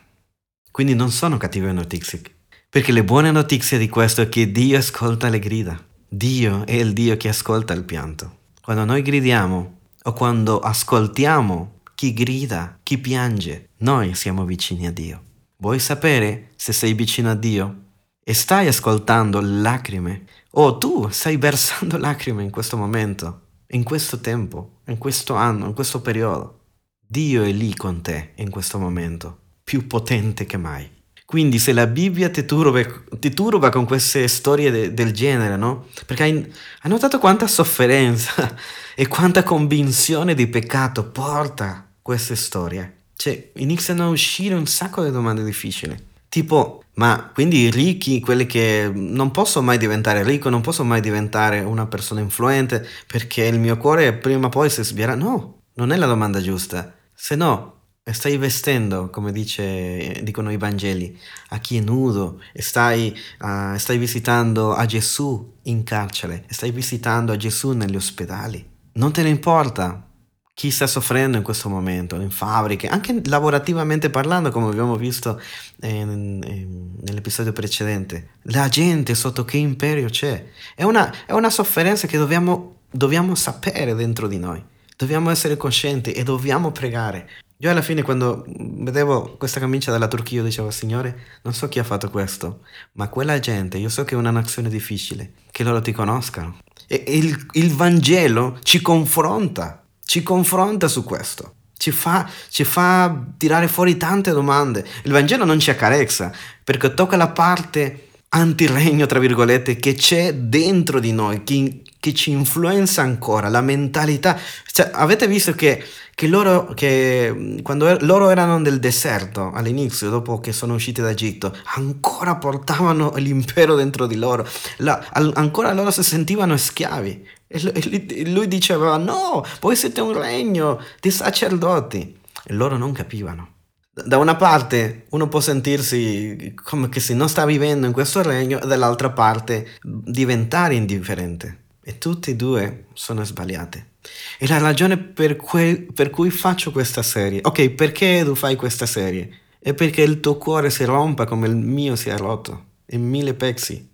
Quindi 0.70 0.94
non 0.94 1.11
sono 1.11 1.37
cattive 1.37 1.72
notizie. 1.72 2.20
Perché 2.68 2.90
le 2.90 3.05
buone 3.05 3.31
notizie 3.31 3.79
di 3.79 3.88
questo 3.88 4.22
è 4.22 4.29
che 4.29 4.50
Dio 4.50 4.79
ascolta 4.79 5.29
le 5.29 5.38
grida. 5.38 5.81
Dio 6.09 6.66
è 6.66 6.72
il 6.72 6.92
Dio 6.92 7.16
che 7.16 7.29
ascolta 7.29 7.72
il 7.72 7.85
pianto. 7.85 8.38
Quando 8.61 8.85
noi 8.85 9.03
gridiamo 9.03 9.79
o 10.03 10.12
quando 10.12 10.59
ascoltiamo 10.59 11.81
chi 11.94 12.12
grida, 12.12 12.79
chi 12.83 12.98
piange, 12.98 13.70
noi 13.79 14.14
siamo 14.14 14.44
vicini 14.44 14.88
a 14.88 14.92
Dio. 14.92 15.22
Vuoi 15.59 15.79
sapere 15.79 16.50
se 16.57 16.72
sei 16.72 16.94
vicino 16.94 17.31
a 17.31 17.35
Dio? 17.35 17.84
E 18.26 18.32
stai 18.32 18.68
ascoltando 18.68 19.38
lacrime? 19.42 20.24
O 20.52 20.78
tu 20.78 21.08
stai 21.10 21.37
versando 21.37 21.98
lacrime 21.98 22.42
in 22.42 22.48
questo 22.48 22.74
momento, 22.74 23.40
in 23.68 23.82
questo 23.82 24.18
tempo, 24.18 24.80
in 24.87 24.96
questo 24.96 25.34
anno, 25.34 25.66
in 25.66 25.74
questo 25.74 26.00
periodo? 26.00 26.60
Dio 27.06 27.42
è 27.42 27.52
lì 27.52 27.76
con 27.76 28.00
te 28.00 28.30
in 28.37 28.48
questo 28.48 28.78
momento, 28.78 29.40
più 29.62 29.87
potente 29.87 30.46
che 30.46 30.56
mai. 30.56 30.90
Quindi 31.26 31.58
se 31.58 31.74
la 31.74 31.87
Bibbia 31.87 32.30
ti 32.30 32.46
turba, 32.46 32.80
ti 33.18 33.28
turba 33.28 33.68
con 33.68 33.84
queste 33.84 34.26
storie 34.26 34.70
de, 34.70 34.94
del 34.94 35.12
genere, 35.12 35.56
no? 35.56 35.88
Perché 36.06 36.22
hai, 36.22 36.32
hai 36.34 36.90
notato 36.90 37.18
quanta 37.18 37.46
sofferenza 37.46 38.56
e 38.96 39.06
quanta 39.06 39.42
convinzione 39.42 40.32
di 40.32 40.46
peccato 40.46 41.04
porta 41.04 41.87
queste 42.00 42.37
storie. 42.37 43.00
Cioè, 43.16 43.50
iniziano 43.56 44.04
a 44.04 44.08
uscire 44.08 44.54
un 44.54 44.66
sacco 44.66 45.04
di 45.04 45.10
domande 45.10 45.44
difficili. 45.44 45.94
Tipo, 46.26 46.84
ma 46.94 47.30
quindi 47.33 47.70
ricchi, 47.70 48.20
quelli 48.20 48.46
che 48.46 48.90
non 48.92 49.30
posso 49.30 49.62
mai 49.62 49.78
diventare 49.78 50.22
ricco, 50.22 50.48
non 50.48 50.61
posso 50.61 50.85
mai 50.85 51.00
diventare 51.00 51.61
una 51.61 51.87
persona 51.87 52.20
influente 52.20 52.87
perché 53.07 53.44
il 53.44 53.59
mio 53.59 53.76
cuore 53.76 54.12
prima 54.14 54.46
o 54.46 54.50
poi 54.50 54.70
si 54.70 54.83
sbierà? 54.85 55.14
No, 55.14 55.62
non 55.74 55.92
è 55.92 55.96
la 55.96 56.07
domanda 56.07 56.40
giusta. 56.40 56.94
Se 57.12 57.35
no, 57.35 57.74
stai 58.04 58.37
vestendo, 58.37 59.11
come 59.11 59.33
dice, 59.33 60.20
dicono 60.22 60.52
i 60.52 60.57
Vangeli, 60.57 61.18
a 61.48 61.59
chi 61.59 61.78
è 61.78 61.80
nudo, 61.80 62.40
stai, 62.54 63.16
uh, 63.40 63.76
stai 63.76 63.98
visitando 63.98 64.74
a 64.74 64.85
Gesù 64.87 65.57
in 65.62 65.83
carcere, 65.83 66.44
stai 66.48 66.70
visitando 66.70 67.33
a 67.33 67.37
Gesù 67.37 67.72
negli 67.72 67.96
ospedali. 67.96 68.64
Non 68.94 69.12
te 69.12 69.22
ne 69.22 69.30
importa 69.30 70.11
chi 70.55 70.71
sta 70.71 70.87
soffrendo 70.87 71.37
in 71.37 71.43
questo 71.43 71.69
momento, 71.69 72.14
in 72.21 72.31
fabbriche, 72.31 72.87
anche 72.87 73.21
lavorativamente 73.25 74.09
parlando, 74.09 74.51
come 74.51 74.69
abbiamo 74.71 74.97
visto 74.97 75.40
in, 75.83 76.97
nell'episodio 77.03 77.53
precedente. 77.53 78.29
La 78.43 78.69
gente 78.69 79.14
sotto 79.14 79.45
che 79.45 79.57
imperio 79.57 80.09
c'è. 80.09 80.47
È 80.75 80.85
una, 80.85 81.12
è 81.27 81.33
una 81.33 81.51
sofferenza 81.51 82.07
che 82.07 82.19
dobbiamo, 82.19 82.77
dobbiamo 82.90 83.35
sapere 83.35 83.95
dentro 83.95 84.29
di 84.29 84.38
noi. 84.38 84.62
Dobbiamo 84.97 85.31
essere 85.31 85.57
coscienti 85.57 86.12
e 86.12 86.23
dobbiamo 86.23 86.71
pregare 86.71 87.29
io 87.59 87.71
alla 87.71 87.83
fine 87.83 88.03
quando 88.03 88.45
vedevo 88.47 89.37
questa 89.37 89.61
camicia 89.61 89.93
dalla 89.93 90.09
Turchia 90.09 90.43
dicevo, 90.43 90.71
Signore, 90.71 91.38
non 91.43 91.55
so 91.55 91.69
chi 91.69 91.79
ha 91.79 91.85
fatto 91.85 92.11
questo, 92.11 92.61
ma 92.93 93.09
quella 93.09 93.38
gente, 93.38 93.79
io 93.79 93.88
so 93.88 94.03
che 94.03 94.14
è 94.14 94.19
una 94.19 94.33
nazione 94.33 94.69
difficile, 94.69 95.33
che 95.53 95.62
loro 95.62 95.81
ti 95.81 95.93
conoscano. 95.93 96.59
E 96.87 97.03
il, 97.07 97.47
il 97.53 97.73
Vangelo 97.73 98.59
ci 98.62 98.83
confronta, 98.83 99.84
ci 100.05 100.23
confronta 100.23 100.88
su 100.88 101.05
questo. 101.05 101.55
Ci 101.77 101.90
fa, 101.90 102.29
ci 102.49 102.64
fa 102.64 103.25
tirare 103.37 103.69
fuori 103.69 103.97
tante 103.97 104.31
domande. 104.31 104.87
Il 105.03 105.12
Vangelo 105.12 105.45
non 105.45 105.59
ci 105.59 105.71
accarezza, 105.71 106.33
perché 106.62 106.95
tocca 106.95 107.17
la 107.17 107.29
parte 107.29 108.09
antiregno, 108.29 109.07
tra 109.07 109.19
virgolette, 109.19 109.77
che 109.77 109.95
c'è 109.95 110.35
dentro 110.35 111.01
di 111.01 111.12
noi, 111.12 111.43
che, 111.45 111.83
che 112.01 112.14
ci 112.14 112.31
influenza 112.31 113.03
ancora, 113.03 113.49
la 113.49 113.61
mentalità. 113.61 114.38
Cioè, 114.71 114.90
avete 114.93 115.27
visto 115.27 115.53
che 115.53 115.85
che 116.14 116.29
loro, 116.29 116.73
che 116.75 117.61
quando 117.62 117.88
er- 117.88 118.03
loro 118.03 118.31
erano 118.31 118.59
nel 118.59 118.79
deserto 118.79 119.51
all'inizio, 119.53 120.11
dopo 120.11 120.38
che 120.38 120.53
sono 120.53 120.75
usciti 120.75 121.01
da 121.01 121.11
Egitto, 121.11 121.57
ancora 121.75 122.37
portavano 122.37 123.12
l'impero 123.19 123.75
dentro 123.75 124.07
di 124.07 124.14
loro, 124.17 124.47
La, 124.79 125.05
al- 125.12 125.33
ancora 125.35 125.73
loro 125.73 125.90
si 125.90 126.03
sentivano 126.03 126.57
schiavi. 126.57 127.29
E 127.55 127.61
lui, 127.62 128.33
lui 128.33 128.49
diceva: 128.49 128.97
No, 128.97 129.45
voi 129.61 129.77
siete 129.77 130.01
un 130.01 130.12
regno 130.12 130.81
di 131.01 131.11
sacerdoti. 131.11 132.19
E 132.47 132.53
loro 132.53 132.77
non 132.77 132.90
capivano. 132.93 133.53
Da 133.93 134.19
una 134.19 134.35
parte 134.35 135.07
uno 135.11 135.29
può 135.29 135.38
sentirsi 135.38 136.53
come 136.64 136.88
che 136.88 136.99
se 136.99 137.14
non 137.14 137.29
sta 137.29 137.45
vivendo 137.45 137.87
in 137.87 137.93
questo 137.93 138.23
regno, 138.23 138.59
dall'altra 138.59 139.11
parte 139.11 139.77
diventare 139.83 140.75
indifferente. 140.75 141.62
E 141.81 141.99
tutte 141.99 142.33
e 142.33 142.37
due 142.37 142.87
sono 142.95 143.23
sbagliate. 143.23 143.93
E 144.38 144.49
la 144.49 144.59
ragione 144.59 144.99
per, 144.99 145.37
que- 145.37 145.87
per 145.95 146.11
cui 146.11 146.31
faccio 146.31 146.73
questa 146.73 147.03
serie, 147.03 147.38
ok, 147.43 147.71
perché 147.71 148.23
tu 148.25 148.35
fai 148.35 148.57
questa 148.57 148.87
serie? 148.87 149.43
È 149.61 149.75
perché 149.75 150.03
il 150.03 150.19
tuo 150.19 150.37
cuore 150.38 150.71
si 150.71 150.85
rompa 150.85 151.25
come 151.25 151.47
il 151.47 151.55
mio 151.55 151.95
si 151.95 152.09
è 152.09 152.17
rotto, 152.17 152.64
in 152.87 153.09
mille 153.09 153.35
pezzi, 153.35 153.88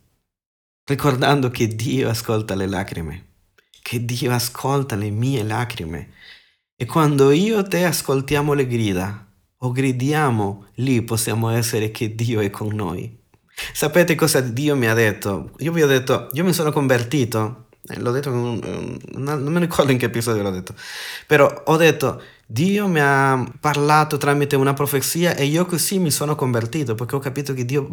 ricordando 0.85 1.51
che 1.51 1.69
Dio 1.69 2.09
ascolta 2.09 2.55
le 2.55 2.67
lacrime, 2.67 3.27
che 3.83 4.05
Dio 4.05 4.33
ascolta 4.33 4.97
le 4.97 5.11
mie 5.11 5.43
lacrime. 5.43 6.11
E 6.77 6.87
quando 6.87 7.31
io 7.31 7.59
e 7.61 7.69
te 7.69 7.85
ascoltiamo 7.85 8.53
le 8.53 8.67
grida, 8.67 9.27
o 9.59 9.73
gridiamo, 9.73 10.67
lì 10.77 11.03
possiamo 11.03 11.51
essere 11.51 11.91
che 11.91 12.15
Dio 12.15 12.41
è 12.41 12.51
con 12.51 12.75
noi. 12.75 13.19
Sapete 13.73 14.15
cosa 14.15 14.41
Dio 14.41 14.75
mi 14.77 14.87
ha 14.87 14.95
detto? 14.95 15.53
Io 15.59 15.73
vi 15.73 15.83
ho 15.83 15.87
detto, 15.87 16.29
io 16.33 16.45
mi 16.45 16.53
sono 16.53 16.73
convertito 16.73 17.69
eh, 17.89 17.99
l'ho 17.99 18.13
detto, 18.13 18.31
non 18.31 19.43
mi 19.47 19.59
ricordo 19.59 19.91
in 19.91 19.99
che 19.99 20.07
episodio 20.07 20.43
l'ho 20.43 20.51
detto, 20.51 20.75
però 21.27 21.63
ho 21.65 21.77
detto, 21.77 22.23
Dio 22.47 22.87
mi 22.87 23.01
ha 23.01 23.43
parlato 23.59 24.17
tramite 24.17 24.55
una 24.55 24.75
profezia 24.75 25.35
e 25.35 25.45
io 25.45 25.65
così 25.67 25.99
mi 25.99 26.11
sono 26.11 26.35
convertito 26.35 26.95
perché 26.95 27.17
ho 27.17 27.21
capito 27.21 27.55
che 27.55 27.65
Dio, 27.65 27.93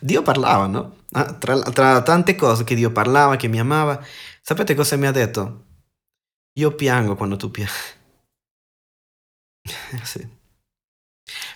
Dio 0.00 0.22
parlava, 0.22 0.66
no? 0.66 0.96
Ah, 1.12 1.32
tra, 1.34 1.60
tra 1.60 2.02
tante 2.02 2.34
cose 2.34 2.64
che 2.64 2.74
Dio 2.74 2.90
parlava, 2.90 3.36
che 3.36 3.48
mi 3.48 3.60
amava. 3.60 4.02
Sapete 4.48 4.74
cosa 4.74 4.96
mi 4.96 5.04
ha 5.04 5.10
detto? 5.10 5.64
Io 6.54 6.74
piango 6.74 7.16
quando 7.16 7.36
tu 7.36 7.50
piangi. 7.50 7.70
sì. 10.02 10.26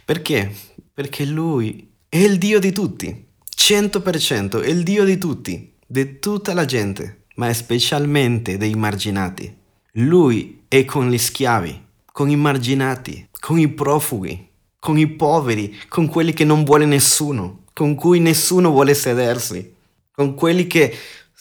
Perché? 0.05 0.55
Perché 0.93 1.25
Lui 1.25 1.91
è 2.07 2.19
il 2.19 2.37
Dio 2.37 2.59
di 2.59 2.71
tutti, 2.71 3.29
100%, 3.57 4.61
è 4.61 4.69
il 4.69 4.83
Dio 4.83 5.05
di 5.05 5.17
tutti, 5.17 5.75
di 5.87 6.19
tutta 6.19 6.53
la 6.53 6.67
gente 6.67 7.25
ma 7.37 7.51
specialmente 7.55 8.59
dei 8.59 8.75
marginati. 8.75 9.57
Lui 9.93 10.65
è 10.69 10.85
con 10.85 11.09
gli 11.09 11.17
schiavi, 11.17 11.87
con 12.13 12.29
i 12.29 12.37
marginati, 12.37 13.27
con 13.41 13.59
i 13.59 13.69
profughi, 13.69 14.51
con 14.79 14.99
i 14.99 15.07
poveri, 15.07 15.81
con 15.89 16.09
quelli 16.09 16.35
che 16.35 16.45
non 16.45 16.63
vuole 16.63 16.85
nessuno, 16.85 17.65
con 17.73 17.95
cui 17.95 18.21
nessuno 18.21 18.69
vuole 18.69 18.93
sedersi, 18.93 19.77
con 20.13 20.35
quelli 20.35 20.67
che 20.67 20.95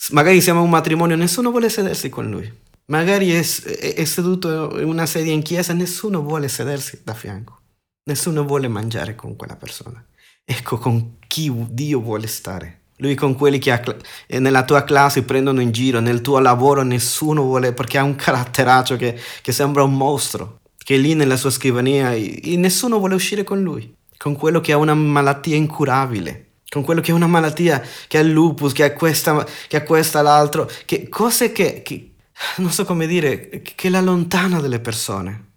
magari 0.10 0.42
siamo 0.42 0.62
un 0.62 0.70
matrimonio, 0.70 1.16
nessuno 1.16 1.52
vuole 1.52 1.70
sedersi 1.70 2.10
con 2.10 2.30
lui. 2.30 2.52
Magari 2.86 3.32
è, 3.32 3.40
è, 3.42 3.94
è 3.94 4.04
seduto 4.06 4.80
in 4.80 4.88
una 4.88 5.06
sedia 5.06 5.32
in 5.32 5.42
chiesa, 5.42 5.74
nessuno 5.74 6.22
vuole 6.22 6.48
sedersi 6.48 7.02
da 7.04 7.14
fianco, 7.14 7.62
nessuno 8.04 8.44
vuole 8.44 8.68
mangiare 8.68 9.16
con 9.16 9.36
quella 9.36 9.56
persona. 9.56 10.04
Ecco 10.44 10.78
con 10.78 11.18
chi 11.28 11.54
Dio 11.70 12.02
vuole 12.02 12.28
stare. 12.28 12.80
Lui 12.98 13.16
con 13.16 13.36
quelli 13.36 13.58
che 13.58 13.98
eh, 14.28 14.40
nella 14.40 14.64
tua 14.64 14.84
classe 14.84 15.24
prendono 15.24 15.62
in 15.62 15.72
giro, 15.72 16.00
nel 16.00 16.22
tuo 16.22 16.40
lavoro 16.40 16.84
nessuno 16.84 17.44
vuole, 17.44 17.74
perché 17.74 17.98
ha 17.98 18.04
un 18.04 18.16
caratteraccio 18.16 18.96
che, 18.96 19.18
che 19.42 19.52
sembra 19.52 19.84
un 19.84 19.96
mostro, 19.96 20.60
che 20.78 20.96
è 20.96 20.98
lì 20.98 21.14
nella 21.16 21.38
sua 21.38 21.50
scrivania 21.50 22.14
e 22.14 22.56
nessuno 22.58 23.00
vuole 23.00 23.16
uscire 23.16 23.44
con 23.44 23.62
lui, 23.62 23.96
con 24.18 24.36
quello 24.36 24.60
che 24.60 24.72
ha 24.72 24.78
una 24.78 24.94
malattia 24.94 25.56
incurabile, 25.56 26.51
con 26.72 26.84
quello 26.84 27.02
che 27.02 27.12
ha 27.12 27.16
una 27.16 27.28
malattia, 27.28 27.84
che 28.08 28.18
ha 28.18 28.22
il 28.22 28.32
lupus, 28.32 28.72
che 28.72 28.86
ha 28.86 28.94
questa, 28.94 29.46
che 29.68 29.76
ha 29.76 29.84
questa, 29.84 30.22
l'altro, 30.22 30.70
che 30.86 31.10
cose 31.10 31.52
che, 31.52 31.82
che 31.82 32.14
non 32.58 32.72
so 32.72 32.86
come 32.86 33.08
dire, 33.08 33.62
che 33.62 33.90
la 33.90 34.00
lontana 34.00 34.62
dalle 34.62 34.80
persone 34.80 35.50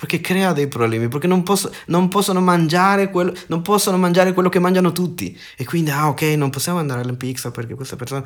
perché 0.00 0.22
crea 0.22 0.54
dei 0.54 0.66
problemi, 0.66 1.08
perché 1.08 1.26
non, 1.26 1.42
posso, 1.42 1.70
non, 1.88 2.08
possono 2.08 2.40
mangiare 2.40 3.10
quello, 3.10 3.34
non 3.48 3.60
possono 3.60 3.98
mangiare 3.98 4.32
quello 4.32 4.48
che 4.48 4.58
mangiano 4.58 4.92
tutti. 4.92 5.38
E 5.58 5.66
quindi, 5.66 5.90
ah 5.90 6.08
ok, 6.08 6.22
non 6.38 6.48
possiamo 6.48 6.78
andare 6.78 7.12
pizza 7.16 7.50
perché 7.50 7.74
questa 7.74 7.96
persona... 7.96 8.24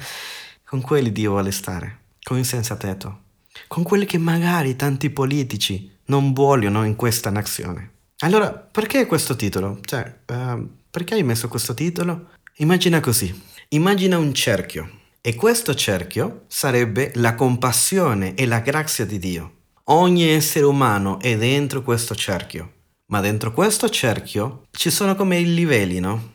Con 0.64 0.80
quelli 0.80 1.10
Dio 1.10 1.32
vuole 1.32 1.50
stare, 1.50 1.98
con 2.22 2.38
il 2.38 2.44
senza 2.44 2.76
tetto, 2.76 3.22
con 3.66 3.82
quelli 3.82 4.06
che 4.06 4.18
magari 4.18 4.76
tanti 4.76 5.10
politici 5.10 5.98
non 6.06 6.32
vogliono 6.32 6.84
in 6.84 6.94
questa 6.94 7.30
nazione. 7.30 7.90
Allora, 8.20 8.50
perché 8.50 9.06
questo 9.06 9.34
titolo? 9.36 9.78
Cioè, 9.82 10.20
uh, 10.26 10.68
perché 10.94 11.14
hai 11.14 11.24
messo 11.24 11.48
questo 11.48 11.74
titolo? 11.74 12.28
Immagina 12.58 13.00
così, 13.00 13.34
immagina 13.70 14.16
un 14.16 14.32
cerchio 14.32 15.00
e 15.20 15.34
questo 15.34 15.74
cerchio 15.74 16.44
sarebbe 16.46 17.10
la 17.16 17.34
compassione 17.34 18.36
e 18.36 18.46
la 18.46 18.60
grazia 18.60 19.04
di 19.04 19.18
Dio. 19.18 19.54
Ogni 19.86 20.28
essere 20.28 20.64
umano 20.64 21.18
è 21.18 21.36
dentro 21.36 21.82
questo 21.82 22.14
cerchio, 22.14 22.74
ma 23.06 23.18
dentro 23.20 23.52
questo 23.52 23.88
cerchio 23.88 24.68
ci 24.70 24.88
sono 24.90 25.16
come 25.16 25.40
i 25.40 25.52
livelli, 25.52 25.98
no? 25.98 26.34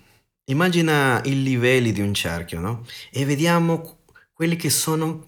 Immagina 0.52 1.22
i 1.24 1.41
livelli 1.41 1.93
di 1.93 2.02
un 2.02 2.13
cerchio, 2.13 2.60
no? 2.60 2.86
E 3.13 3.24
vediamo 3.24 4.00
quelli 4.34 4.58
che 4.58 4.69
sono 4.69 5.26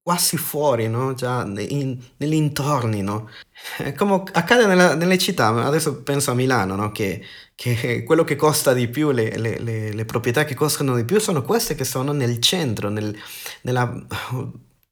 quasi 0.00 0.38
fuori, 0.38 0.88
no? 0.88 1.12
Già 1.12 1.44
negli 1.44 2.32
intorni, 2.32 3.02
no? 3.02 3.28
Come 3.96 4.22
accade 4.32 4.66
nella, 4.66 4.94
nelle 4.94 5.18
città, 5.18 5.48
adesso 5.48 6.02
penso 6.02 6.30
a 6.30 6.34
Milano, 6.34 6.76
no? 6.76 6.92
Che, 6.92 7.24
che 7.54 8.02
quello 8.04 8.22
che 8.22 8.36
costa 8.36 8.72
di 8.72 8.88
più, 8.88 9.10
le, 9.10 9.36
le, 9.38 9.58
le, 9.58 9.92
le, 9.92 10.04
proprietà 10.04 10.44
che 10.44 10.54
costano 10.54 10.94
di 10.94 11.04
più 11.04 11.18
sono 11.18 11.42
queste 11.42 11.74
che 11.74 11.84
sono 11.84 12.12
nel 12.12 12.38
centro, 12.40 12.88
nel, 12.90 13.16
nella... 13.62 14.06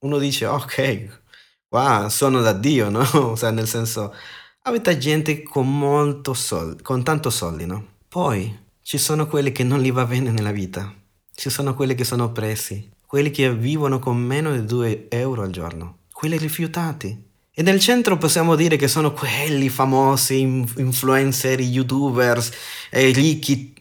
Uno 0.00 0.18
dice, 0.18 0.46
ok, 0.46 1.20
qua 1.68 2.09
sono 2.09 2.40
da 2.40 2.53
Dio, 2.53 2.88
no? 2.88 3.03
O 3.33 3.37
sea, 3.37 3.50
nel 3.50 3.68
senso, 3.68 4.14
avete 4.62 4.96
gente 4.98 5.42
con 5.42 5.79
molto 5.79 6.35
soldi, 6.35 6.83
con 6.83 7.03
tanto 7.03 7.31
soldi, 7.31 7.66
no? 7.66 7.87
Poi 8.09 8.62
ci 8.83 8.98
sono 8.98 9.27
quelli 9.27 9.53
che 9.53 9.64
non 9.64 9.81
gli 9.81 9.92
va 9.92 10.05
bene 10.05 10.31
nella 10.31 10.53
vita, 10.53 10.92
ci 11.35 11.50
sono 11.50 11.74
quelli 11.74 11.94
che 11.94 12.05
sono 12.05 12.24
oppressi, 12.24 12.90
quelli 13.07 13.31
che 13.31 13.55
vivono 13.55 13.98
con 13.98 14.16
meno 14.16 14.53
di 14.53 14.64
2 14.64 15.07
euro 15.11 15.42
al 15.42 15.50
giorno, 15.50 15.98
quelli 16.12 16.37
rifiutati. 16.37 17.33
E 17.55 17.62
nel 17.62 17.79
centro 17.79 18.19
possiamo 18.19 18.57
dire 18.57 18.77
che 18.77 18.88
sono 18.88 19.12
quelli 19.12 19.69
famosi, 19.69 20.40
influencer, 20.40 21.61
youtubers, 21.61 22.51
eh, 22.90 23.12
ricchi, 23.12 23.73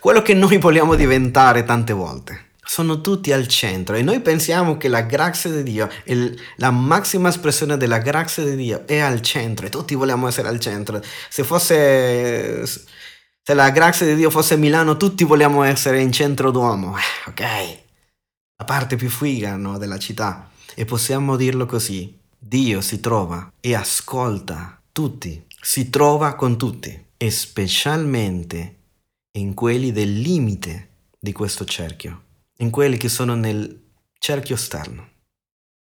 quello 0.00 0.22
che 0.22 0.32
noi 0.34 0.56
vogliamo 0.58 0.94
diventare 0.94 1.64
tante 1.64 1.92
volte. 1.92 2.52
Sono 2.64 3.02
tutti 3.02 3.30
al 3.30 3.46
centro 3.46 3.94
e 3.94 4.02
noi 4.02 4.20
pensiamo 4.20 4.78
che 4.78 4.88
la 4.88 5.02
grazia 5.02 5.50
di 5.50 5.62
Dio, 5.62 5.88
il, 6.04 6.34
la 6.56 6.70
massima 6.70 7.28
espressione 7.28 7.76
della 7.76 7.98
grazia 7.98 8.42
di 8.42 8.56
Dio 8.56 8.86
è 8.86 8.98
al 8.98 9.20
centro 9.20 9.66
e 9.66 9.68
tutti 9.68 9.94
vogliamo 9.94 10.26
essere 10.26 10.48
al 10.48 10.58
centro. 10.58 11.02
Se 11.28 11.44
fosse 11.44 12.64
se 12.66 13.52
la 13.52 13.68
grazia 13.68 14.06
di 14.06 14.14
Dio 14.14 14.30
fosse 14.30 14.56
Milano, 14.56 14.96
tutti 14.96 15.24
vogliamo 15.24 15.62
essere 15.62 16.00
in 16.00 16.10
centro 16.10 16.50
d'uomo, 16.50 16.96
eh, 16.96 17.28
ok? 17.28 17.82
la 18.56 18.64
parte 18.64 18.96
più 18.96 19.10
figa 19.10 19.56
no, 19.56 19.78
della 19.78 19.98
città. 19.98 20.50
E 20.74 20.84
possiamo 20.84 21.36
dirlo 21.36 21.66
così, 21.66 22.18
Dio 22.46 22.82
si 22.82 23.00
trova 23.00 23.50
e 23.58 23.74
ascolta 23.74 24.78
tutti, 24.92 25.46
si 25.62 25.88
trova 25.88 26.34
con 26.34 26.58
tutti, 26.58 27.02
specialmente 27.30 28.76
in 29.38 29.54
quelli 29.54 29.92
del 29.92 30.20
limite 30.20 30.88
di 31.18 31.32
questo 31.32 31.64
cerchio, 31.64 32.22
in 32.58 32.68
quelli 32.68 32.98
che 32.98 33.08
sono 33.08 33.34
nel 33.34 33.80
cerchio 34.18 34.56
esterno. 34.56 35.08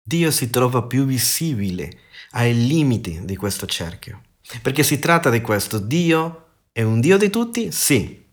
Dio 0.03 0.33
si 0.33 0.51
trova 0.51 0.83
più 0.83 1.05
visibile 1.05 2.01
ai 2.33 2.67
limiti 2.67 3.21
di 3.25 3.37
questo 3.37 3.67
cerchio, 3.67 4.21
perché 4.61 4.83
si 4.83 4.99
tratta 4.99 5.31
di 5.31 5.41
questo, 5.41 5.79
Dio 5.79 6.47
è 6.73 6.83
un 6.83 7.01
Dio 7.01 7.17
di 7.17 7.31
tutti? 7.31 7.71
Sì, 7.71 8.25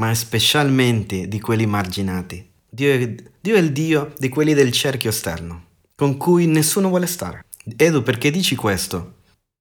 ma 0.00 0.14
specialmente 0.14 1.28
di 1.28 1.38
quelli 1.38 1.66
marginati. 1.66 2.50
Dio 2.66 2.94
è, 2.94 3.14
Dio 3.42 3.56
è 3.56 3.58
il 3.58 3.72
Dio 3.72 4.14
di 4.16 4.30
quelli 4.30 4.54
del 4.54 4.72
cerchio 4.72 5.10
esterno, 5.10 5.64
con 5.94 6.16
cui 6.16 6.46
nessuno 6.46 6.88
vuole 6.88 7.06
stare. 7.06 7.44
Edu, 7.76 8.02
perché 8.02 8.30
dici 8.30 8.54
questo? 8.54 9.16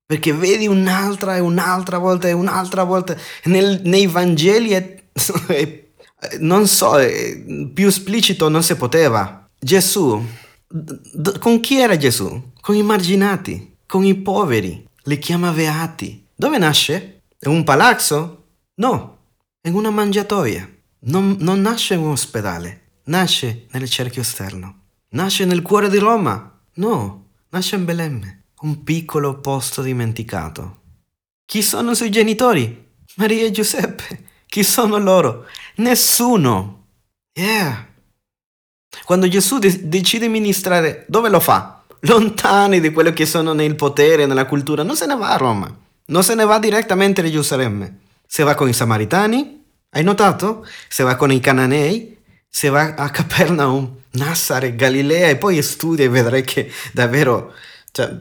Perché 0.05 0.33
vedi 0.33 0.67
un'altra 0.67 1.35
e 1.35 1.39
un'altra 1.39 1.97
volta 1.97 2.27
e 2.27 2.31
un'altra 2.31 2.83
volta 2.83 3.15
nel, 3.45 3.81
nei 3.83 4.07
Vangeli 4.07 4.71
è, 4.71 5.03
è, 5.47 5.87
non 6.39 6.67
so, 6.67 6.97
è, 6.99 7.37
più 7.73 7.87
esplicito 7.87 8.49
non 8.49 8.63
si 8.63 8.75
poteva. 8.75 9.49
Gesù, 9.59 10.23
d- 10.67 11.39
con 11.39 11.59
chi 11.59 11.79
era 11.79 11.97
Gesù? 11.97 12.51
Con 12.61 12.75
i 12.75 12.83
marginati, 12.83 13.75
con 13.85 14.05
i 14.05 14.15
poveri, 14.15 14.87
li 15.03 15.17
chiama 15.19 15.51
beati. 15.51 16.25
Dove 16.35 16.57
nasce? 16.57 17.21
In 17.41 17.51
un 17.51 17.63
palazzo? 17.63 18.45
No, 18.75 19.17
in 19.61 19.73
una 19.73 19.89
mangiatoia. 19.89 20.69
Non, 20.99 21.37
non 21.39 21.61
nasce 21.61 21.93
in 21.95 22.01
un 22.01 22.11
ospedale 22.11 22.85
nasce 23.07 23.67
nel 23.71 23.89
cerchio 23.89 24.21
esterno. 24.21 24.75
Nasce 25.09 25.45
nel 25.45 25.61
cuore 25.61 25.89
di 25.89 25.97
Roma? 25.97 26.59
No, 26.75 27.26
nasce 27.49 27.75
in 27.75 27.85
Belemme, 27.85 28.43
un 28.61 28.83
piccolo 28.83 29.39
posto 29.39 29.81
dimenticato. 29.81 30.81
Chi 31.45 31.61
sono 31.61 31.91
i 31.91 31.95
suoi 31.95 32.11
genitori? 32.11 32.85
Maria 33.15 33.45
e 33.45 33.51
Giuseppe. 33.51 34.25
Chi 34.45 34.63
sono 34.63 34.97
loro? 34.97 35.45
Nessuno. 35.75 36.87
Yeah. 37.33 37.87
Quando 39.05 39.27
Gesù 39.27 39.59
de- 39.59 39.87
decide 39.87 40.27
ministrare, 40.27 41.05
dove 41.07 41.29
lo 41.29 41.39
fa? 41.39 41.83
Lontani 42.01 42.79
di 42.79 42.91
quello 42.91 43.11
che 43.11 43.25
sono 43.25 43.53
nel 43.53 43.75
potere, 43.75 44.25
nella 44.25 44.45
cultura. 44.45 44.83
Non 44.83 44.95
se 44.95 45.05
ne 45.05 45.15
va 45.15 45.29
a 45.29 45.37
Roma. 45.37 45.75
Non 46.07 46.23
se 46.23 46.35
ne 46.35 46.45
va 46.45 46.59
direttamente 46.59 47.21
a 47.21 47.29
Gerusalemme. 47.29 47.99
Se 48.25 48.43
va 48.43 48.55
con 48.55 48.67
i 48.67 48.73
Samaritani, 48.73 49.63
hai 49.91 50.03
notato? 50.03 50.65
Se 50.87 51.03
va 51.03 51.15
con 51.15 51.31
i 51.31 51.39
Cananei, 51.39 52.16
se 52.57 52.69
va 52.69 52.95
a 52.95 53.11
Capernaum, 53.11 53.97
Nassare, 54.13 54.75
Galilea 54.75 55.27
e 55.27 55.37
poi 55.37 55.61
studia 55.61 56.05
e 56.05 56.09
vedrai 56.09 56.43
che 56.43 56.71
davvero 56.91 57.53
cioè, 57.91 58.17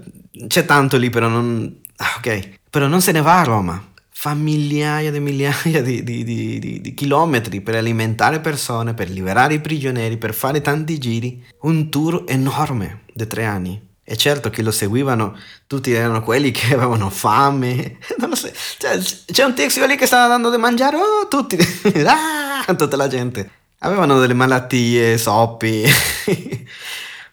c'è 0.47 0.67
tanto 0.67 0.99
lì, 0.99 1.09
però 1.09 1.29
non... 1.29 1.75
Ah, 1.97 2.17
ok, 2.19 2.59
però 2.69 2.87
non 2.87 3.01
se 3.01 3.13
ne 3.13 3.23
va 3.23 3.41
a 3.41 3.45
Roma. 3.45 3.93
Fa 4.11 4.35
migliaia 4.35 5.11
di 5.11 5.21
migliaia 5.21 5.81
di, 5.81 6.03
di, 6.03 6.23
di, 6.23 6.81
di, 6.83 6.93
chilometri 6.93 7.63
per 7.63 7.77
alimentare 7.77 8.41
persone, 8.41 8.93
per 8.93 9.09
liberare 9.09 9.55
i 9.55 9.61
prigionieri, 9.61 10.19
per 10.19 10.35
fare 10.35 10.61
tanti 10.61 10.99
giri. 10.99 11.43
Un 11.61 11.89
tour 11.89 12.25
enorme 12.27 13.05
di 13.15 13.27
tre 13.27 13.47
anni. 13.47 13.89
E 14.05 14.19
certo 14.19 14.51
che 14.51 14.61
lo 14.61 14.71
seguivano, 14.71 15.35
tutti 15.67 15.93
erano 15.93 16.21
quelli 16.21 16.51
che 16.51 16.75
avevano 16.75 17.09
fame. 17.09 17.97
Non 18.21 18.29
lo 18.29 18.35
so. 18.35 18.51
Cioè, 18.77 18.99
c'è 18.99 19.45
un 19.45 19.55
tizio 19.55 19.87
lì 19.87 19.97
che 19.97 20.05
stava 20.05 20.29
dando 20.29 20.51
da 20.51 20.59
mangiare, 20.59 20.99
oh, 20.99 21.27
tutti. 21.27 21.57
ah, 22.05 22.75
tutta 22.75 22.97
la 22.97 23.09
gente 23.09 23.65
avevano 23.87 24.19
delle 24.19 24.35
malattie, 24.35 25.17
soppi. 25.19 25.85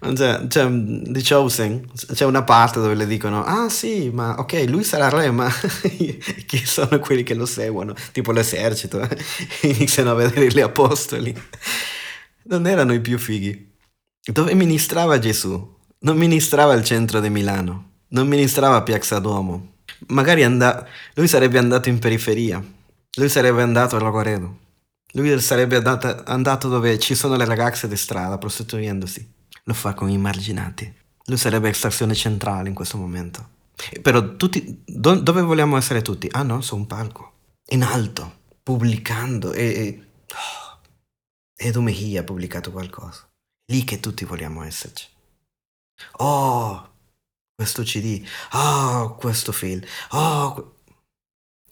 C'è, 0.03 0.47
c'è, 0.47 0.69
di 0.69 1.23
Chosen 1.23 1.89
c'è 2.13 2.25
una 2.25 2.43
parte 2.43 2.81
dove 2.81 2.93
le 2.93 3.07
dicono 3.07 3.41
ah 3.45 3.69
sì 3.69 4.09
ma 4.09 4.37
ok 4.37 4.65
lui 4.67 4.83
sarà 4.83 5.07
re 5.07 5.31
ma 5.31 5.49
chi 6.45 6.65
sono 6.65 6.99
quelli 6.99 7.23
che 7.23 7.33
lo 7.33 7.45
seguono? 7.45 7.95
Tipo 8.11 8.33
l'esercito 8.33 8.99
iniziano 9.63 10.11
a 10.11 10.15
vedere 10.15 10.47
gli 10.47 10.59
apostoli. 10.59 11.33
Non 12.47 12.67
erano 12.67 12.93
i 12.93 12.99
più 12.99 13.17
fighi. 13.17 13.71
Dove 14.21 14.53
ministrava 14.55 15.19
Gesù? 15.19 15.73
Non 15.99 16.17
ministrava 16.17 16.73
al 16.73 16.83
centro 16.83 17.21
di 17.21 17.29
Milano. 17.29 17.91
Non 18.09 18.27
ministrava 18.27 18.75
a 18.75 18.83
Piazza 18.83 19.19
Duomo. 19.19 19.75
Magari 20.07 20.43
and- 20.43 20.85
lui 21.13 21.29
sarebbe 21.29 21.59
andato 21.59 21.87
in 21.87 21.99
periferia. 21.99 22.61
Lui 23.15 23.29
sarebbe 23.29 23.61
andato 23.61 23.95
a 23.95 23.99
Rogoredo 23.99 24.62
lui 25.13 25.39
sarebbe 25.39 25.77
andato, 25.77 26.23
andato 26.25 26.69
dove 26.69 26.97
ci 26.97 27.15
sono 27.15 27.35
le 27.35 27.45
ragazze 27.45 27.87
di 27.87 27.95
strada 27.95 28.37
prostituendosi. 28.37 29.31
Lo 29.65 29.73
fa 29.73 29.93
con 29.93 30.09
i 30.09 30.17
marginati. 30.17 30.91
Lui 31.25 31.37
sarebbe 31.37 31.71
stazione 31.73 32.15
centrale 32.15 32.69
in 32.69 32.75
questo 32.75 32.97
momento. 32.97 33.49
Però 34.01 34.35
tutti, 34.35 34.83
do, 34.85 35.15
dove 35.15 35.41
vogliamo 35.41 35.77
essere 35.77 36.01
tutti? 36.01 36.27
Ah 36.31 36.43
no, 36.43 36.61
su 36.61 36.75
un 36.75 36.87
palco. 36.87 37.31
In 37.69 37.83
alto, 37.83 38.39
pubblicando. 38.63 39.53
E, 39.53 39.63
e 39.63 40.07
oh, 40.33 40.79
Edu 41.55 41.81
Mejia 41.81 42.21
ha 42.21 42.23
pubblicato 42.23 42.71
qualcosa. 42.71 43.27
Lì 43.71 43.83
che 43.83 43.99
tutti 43.99 44.25
vogliamo 44.25 44.63
esserci. 44.63 45.07
Oh, 46.17 46.91
questo 47.55 47.83
CD. 47.83 48.25
Oh, 48.53 49.15
questo 49.15 49.51
film. 49.51 49.81
Oh, 50.11 50.77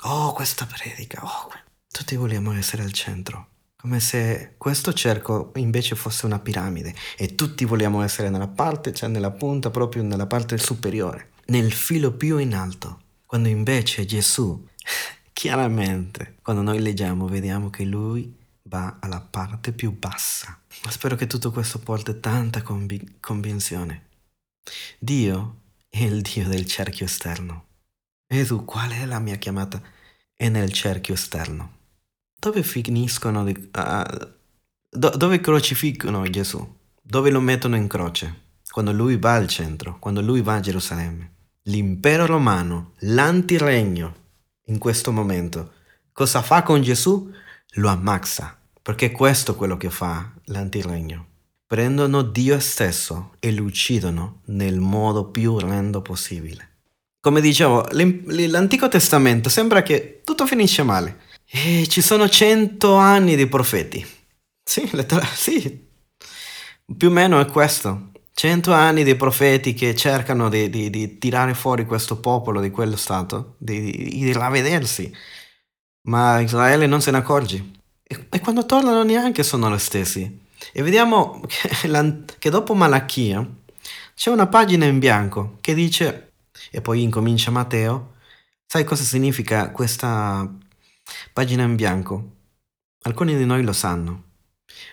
oh 0.04 0.34
questa 0.34 0.66
predica. 0.66 1.24
Oh, 1.24 1.50
tutti 1.92 2.16
vogliamo 2.16 2.54
essere 2.54 2.84
al 2.84 2.94
centro, 2.94 3.48
come 3.76 4.00
se 4.00 4.54
questo 4.58 4.94
cerco 4.94 5.52
invece 5.56 5.96
fosse 5.96 6.26
una 6.26 6.40
piramide 6.40 6.96
e 7.18 7.36
tutti 7.36 7.66
vogliamo 7.66 8.02
essere 8.02 8.30
nella 8.30 8.48
parte, 8.48 8.94
cioè 8.94 9.10
nella 9.10 9.32
punta, 9.32 9.70
proprio 9.70 10.02
nella 10.02 10.26
parte 10.26 10.58
superiore, 10.58 11.32
nel 11.48 11.72
filo 11.74 12.14
più 12.14 12.38
in 12.38 12.56
alto, 12.56 13.02
quando 13.26 13.50
invece 13.50 14.06
Gesù, 14.06 14.68
chiaramente, 15.34 16.38
quando 16.42 16.62
noi 16.62 16.80
leggiamo, 16.80 17.28
vediamo 17.28 17.70
che 17.70 17.84
lui 17.84 18.38
va 18.64 18.98
alla 19.02 19.20
parte 19.20 19.74
più 19.74 19.98
bassa. 19.98 20.58
Ma 20.86 20.92
spero 20.92 21.16
che 21.16 21.28
tutto 21.28 21.52
questo 21.52 21.80
porti 21.80 22.20
tanta 22.20 22.62
convi- 22.62 23.18
convinzione. 23.20 24.08
Dio 24.98 25.58
è 25.90 26.04
il 26.04 26.22
Dio 26.22 26.48
del 26.48 26.66
cerchio 26.66 27.06
esterno. 27.06 27.66
E 28.28 28.46
tu, 28.46 28.64
qual 28.64 28.92
è 28.92 29.06
la 29.06 29.20
mia 29.20 29.36
chiamata? 29.36 29.82
È 30.34 30.48
nel 30.48 30.72
cerchio 30.72 31.16
esterno 31.16 31.80
dove 32.42 32.64
finiscono, 32.64 33.44
di, 33.44 33.52
uh, 33.52 34.28
do, 34.90 35.10
dove 35.10 35.40
crocifiggano 35.40 36.28
Gesù? 36.28 36.68
Dove 37.00 37.30
lo 37.30 37.40
mettono 37.40 37.76
in 37.76 37.88
croce? 37.88 38.50
Quando 38.68 38.92
lui 38.92 39.18
va 39.18 39.36
al 39.36 39.48
centro, 39.48 40.00
quando 40.00 40.22
lui 40.22 40.42
va 40.42 40.56
a 40.56 40.60
Gerusalemme. 40.60 41.34
L'impero 41.66 42.26
romano, 42.26 42.94
l'antiregno, 43.02 44.16
in 44.66 44.80
questo 44.80 45.12
momento, 45.12 45.74
cosa 46.12 46.42
fa 46.42 46.64
con 46.64 46.82
Gesù? 46.82 47.32
Lo 47.76 47.90
ammazza, 47.90 48.58
perché 48.82 49.12
questo 49.12 49.52
è 49.52 49.56
quello 49.56 49.78
che 49.78 49.92
fa 49.92 50.34
l'antiregno. 50.46 51.28
Prendono 51.68 52.24
Dio 52.24 52.60
stesso 52.60 53.36
e 53.40 53.54
lo 53.54 53.64
uccidono 53.64 54.42
nel 54.46 54.80
modo 54.80 55.26
più 55.30 55.54
orrendo 55.54 56.02
possibile. 56.02 56.70
Come 57.20 57.40
dicevo, 57.40 57.86
l'Antico 57.92 58.88
Testamento 58.88 59.48
sembra 59.48 59.84
che 59.84 60.22
tutto 60.24 60.48
finisce 60.48 60.82
male. 60.82 61.30
E 61.54 61.86
ci 61.90 62.02
sono 62.02 62.30
cento 62.30 62.96
anni 62.96 63.36
di 63.36 63.46
profeti. 63.46 64.06
Sì, 64.64 64.88
lettera- 64.94 65.26
sì, 65.26 65.86
più 66.98 67.10
o 67.10 67.12
meno 67.12 67.42
è 67.42 67.46
questo. 67.46 68.12
Cento 68.34 68.72
anni 68.72 69.04
di 69.04 69.16
profeti 69.16 69.74
che 69.74 69.94
cercano 69.94 70.48
di, 70.48 70.70
di, 70.70 70.90
di, 70.90 71.18
tirare 71.18 71.54
fuori 71.54 71.86
questo 71.86 72.22
popolo 72.22 72.62
di 72.62 72.70
quello 72.72 72.96
stato, 72.96 73.56
di, 73.58 73.92
di 73.92 74.32
ravvedersi, 74.32 75.14
ma 76.04 76.40
Israele 76.40 76.88
non 76.88 77.02
se 77.02 77.12
ne 77.12 77.18
accorge. 77.18 77.72
E, 78.02 78.28
e, 78.30 78.40
quando 78.40 78.66
tornano 78.66 79.04
neanche 79.04 79.44
sono 79.44 79.70
lo 79.70 79.78
stessi. 79.78 80.40
E 80.72 80.82
vediamo 80.82 81.42
che, 81.48 81.70
che 82.40 82.50
dopo 82.50 82.74
Malachia 82.74 83.46
c'è 84.16 84.30
una 84.30 84.48
pagina 84.48 84.86
in 84.86 85.00
bianco 85.00 85.58
che 85.60 85.74
dice, 85.74 86.32
e 86.72 86.80
poi 86.80 87.04
incomincia 87.04 87.52
Matteo, 87.52 88.14
sai 88.66 88.86
cosa 88.86 89.04
significa 89.04 89.72
questa 89.72 90.50
pagina 91.34 91.64
in 91.64 91.76
bianco? 91.76 92.36
Alcuni 93.04 93.36
di 93.36 93.46
noi 93.46 93.64
lo 93.64 93.74
sanno. 93.74 94.24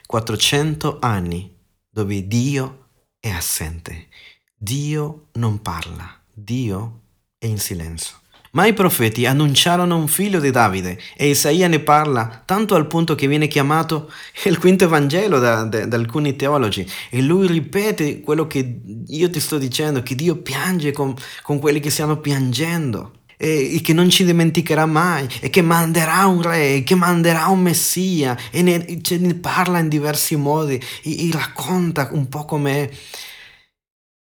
400 0.07 0.99
anni 1.01 1.55
dove 1.89 2.27
Dio 2.27 2.87
è 3.21 3.29
assente. 3.29 4.09
Dio 4.57 5.29
non 5.35 5.61
parla, 5.63 6.21
Dio 6.33 7.01
è 7.39 7.47
in 7.47 7.59
silenzio. 7.59 8.17
Ma 8.53 8.67
i 8.67 8.73
profeti 8.73 9.27
annunciarono 9.27 9.97
un 9.97 10.09
figlio 10.09 10.41
di 10.41 10.51
Davide 10.51 10.99
e 11.17 11.29
Isaia 11.29 11.69
ne 11.69 11.81
parla 11.81 12.43
tanto 12.45 12.75
al 12.75 12.87
punto 12.87 13.15
che 13.15 13.27
viene 13.29 13.47
chiamato 13.47 14.11
il 14.47 14.59
quinto 14.59 14.85
Evangelo 14.85 15.39
da, 15.39 15.65
da, 15.65 15.85
da, 15.85 15.97
alcuni 15.97 16.35
teologi 16.35 16.89
e 17.11 17.21
lui 17.21 17.47
ripete 17.47 18.21
quello 18.21 18.47
che 18.47 18.81
io 19.07 19.31
ti 19.31 19.39
sto 19.39 19.59
dicendo, 19.59 20.03
che 20.03 20.15
Dio 20.15 20.37
piange 20.37 20.93
con, 20.93 21.15
con 21.43 21.59
quelli 21.59 21.79
che 21.79 21.91
stiano 21.91 22.19
piangendo 22.19 23.18
e, 23.39 23.77
e, 23.77 23.81
che 23.81 23.95
non 23.95 24.11
ci 24.11 24.25
dimenticherà 24.25 24.85
mai 24.85 25.27
e 25.41 25.49
che 25.49 25.63
manderà 25.63 26.27
un 26.27 26.43
re, 26.43 26.83
che 26.83 26.95
manderà 26.95 27.47
un 27.47 27.61
messia 27.61 28.37
e 28.51 28.61
ne, 28.61 29.01
ce 29.01 29.17
ne 29.17 29.35
parla 29.35 29.79
in 29.79 29.89
diversi 29.89 30.37
modi 30.37 30.75
e, 31.03 31.29
e 31.29 31.31
racconta 31.33 32.11
un 32.13 32.29
po' 32.29 32.45
com'è 32.45 32.91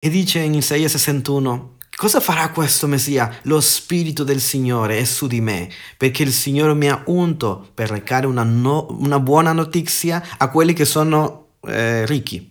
e 0.05 0.09
dice 0.09 0.40
in 0.40 0.55
Isaia 0.55 0.88
61 0.88 1.77
Cosa 1.94 2.20
farà 2.20 2.51
questo 2.51 2.88
Messia? 2.88 3.33
Lo 3.42 3.61
Spirito 3.61 4.25
del 4.25 4.40
Signore 4.40 4.98
è 4.98 5.05
su 5.05 5.29
di 5.29 5.40
me, 5.40 5.70
perché 5.96 6.25
il 6.25 6.33
Signore 6.33 6.75
mi 6.75 6.88
ha 6.88 7.01
unto 7.07 7.70
per 7.75 7.90
recare 7.90 8.27
una, 8.27 8.42
no, 8.42 8.88
una 8.98 9.20
buona 9.20 9.53
notizia 9.53 10.20
a 10.38 10.51
quelli 10.51 10.72
che 10.72 10.87
sono 10.87 11.59
eh, 11.61 12.05
ricchi, 12.07 12.51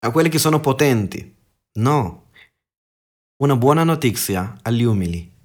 a 0.00 0.10
quelli 0.10 0.30
che 0.30 0.38
sono 0.38 0.58
potenti. 0.58 1.36
No, 1.74 2.30
una 3.42 3.56
buona 3.56 3.84
notizia 3.84 4.56
agli 4.62 4.82
umili 4.82 5.35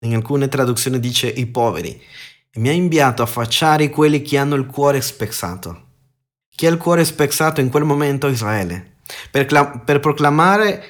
in 0.00 0.14
alcune 0.14 0.48
traduzioni 0.48 1.00
dice 1.00 1.28
i 1.28 1.46
poveri, 1.46 2.00
e 2.50 2.60
mi 2.60 2.68
ha 2.68 2.72
inviato 2.72 3.22
a 3.22 3.26
facciare 3.26 3.90
quelli 3.90 4.22
che 4.22 4.38
hanno 4.38 4.54
il 4.54 4.66
cuore 4.66 5.00
spezzato. 5.00 5.86
Chi 6.54 6.66
ha 6.66 6.70
il 6.70 6.76
cuore 6.76 7.04
spezzato 7.04 7.60
in 7.60 7.68
quel 7.68 7.84
momento? 7.84 8.28
Israele. 8.28 8.96
Per, 9.30 9.82
per 9.84 10.00
proclamare 10.00 10.84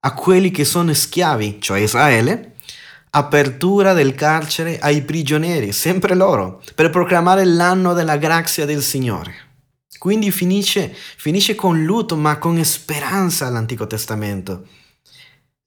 a 0.00 0.14
quelli 0.14 0.50
che 0.50 0.64
sono 0.64 0.92
schiavi, 0.92 1.58
cioè 1.60 1.80
Israele, 1.80 2.54
apertura 3.10 3.92
del 3.92 4.14
carcere 4.14 4.78
ai 4.78 5.02
prigionieri, 5.02 5.72
sempre 5.72 6.14
loro, 6.14 6.62
per 6.74 6.90
proclamare 6.90 7.44
l'anno 7.44 7.92
della 7.92 8.16
grazia 8.16 8.64
del 8.64 8.82
Signore. 8.82 9.50
Quindi 9.98 10.30
finisce, 10.30 10.92
finisce 10.92 11.54
con 11.54 11.84
lutto 11.84 12.16
ma 12.16 12.38
con 12.38 12.62
speranza 12.64 13.48
l'Antico 13.48 13.86
Testamento. 13.86 14.66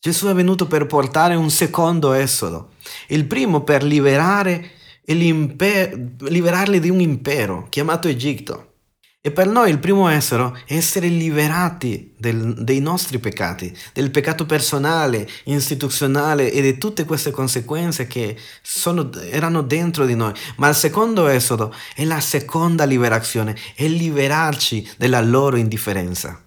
Gesù 0.05 0.27
è 0.27 0.35
venuto 0.35 0.67
per 0.67 0.85
portare 0.85 1.33
un 1.33 1.49
secondo 1.49 2.13
esodo, 2.13 2.73
il 3.07 3.25
primo 3.25 3.63
per 3.63 3.81
liberare 3.81 4.73
liberarli 5.05 6.79
di 6.79 6.91
un 6.91 6.99
impero 6.99 7.65
chiamato 7.69 8.07
Egitto. 8.07 8.73
E 9.19 9.31
per 9.31 9.47
noi 9.47 9.71
il 9.71 9.79
primo 9.79 10.07
esodo 10.07 10.55
è 10.67 10.75
essere 10.75 11.07
liberati 11.07 12.13
del, 12.19 12.53
dei 12.53 12.81
nostri 12.81 13.17
peccati, 13.17 13.75
del 13.93 14.11
peccato 14.11 14.45
personale, 14.45 15.27
istituzionale 15.45 16.51
e 16.51 16.61
di 16.61 16.77
tutte 16.77 17.03
queste 17.03 17.31
conseguenze 17.31 18.05
che 18.05 18.37
sono, 18.61 19.09
erano 19.31 19.63
dentro 19.63 20.05
di 20.05 20.13
noi. 20.13 20.33
Ma 20.57 20.69
il 20.69 20.75
secondo 20.75 21.25
esodo 21.25 21.73
è 21.95 22.05
la 22.05 22.19
seconda 22.19 22.83
liberazione, 22.83 23.57
è 23.73 23.87
liberarci 23.87 24.87
della 24.97 25.21
loro 25.21 25.55
indifferenza. 25.55 26.39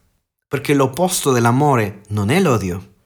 Perché 0.47 0.75
l'opposto 0.75 1.33
dell'amore 1.33 2.03
non 2.11 2.31
è 2.31 2.39
l'odio, 2.41 2.98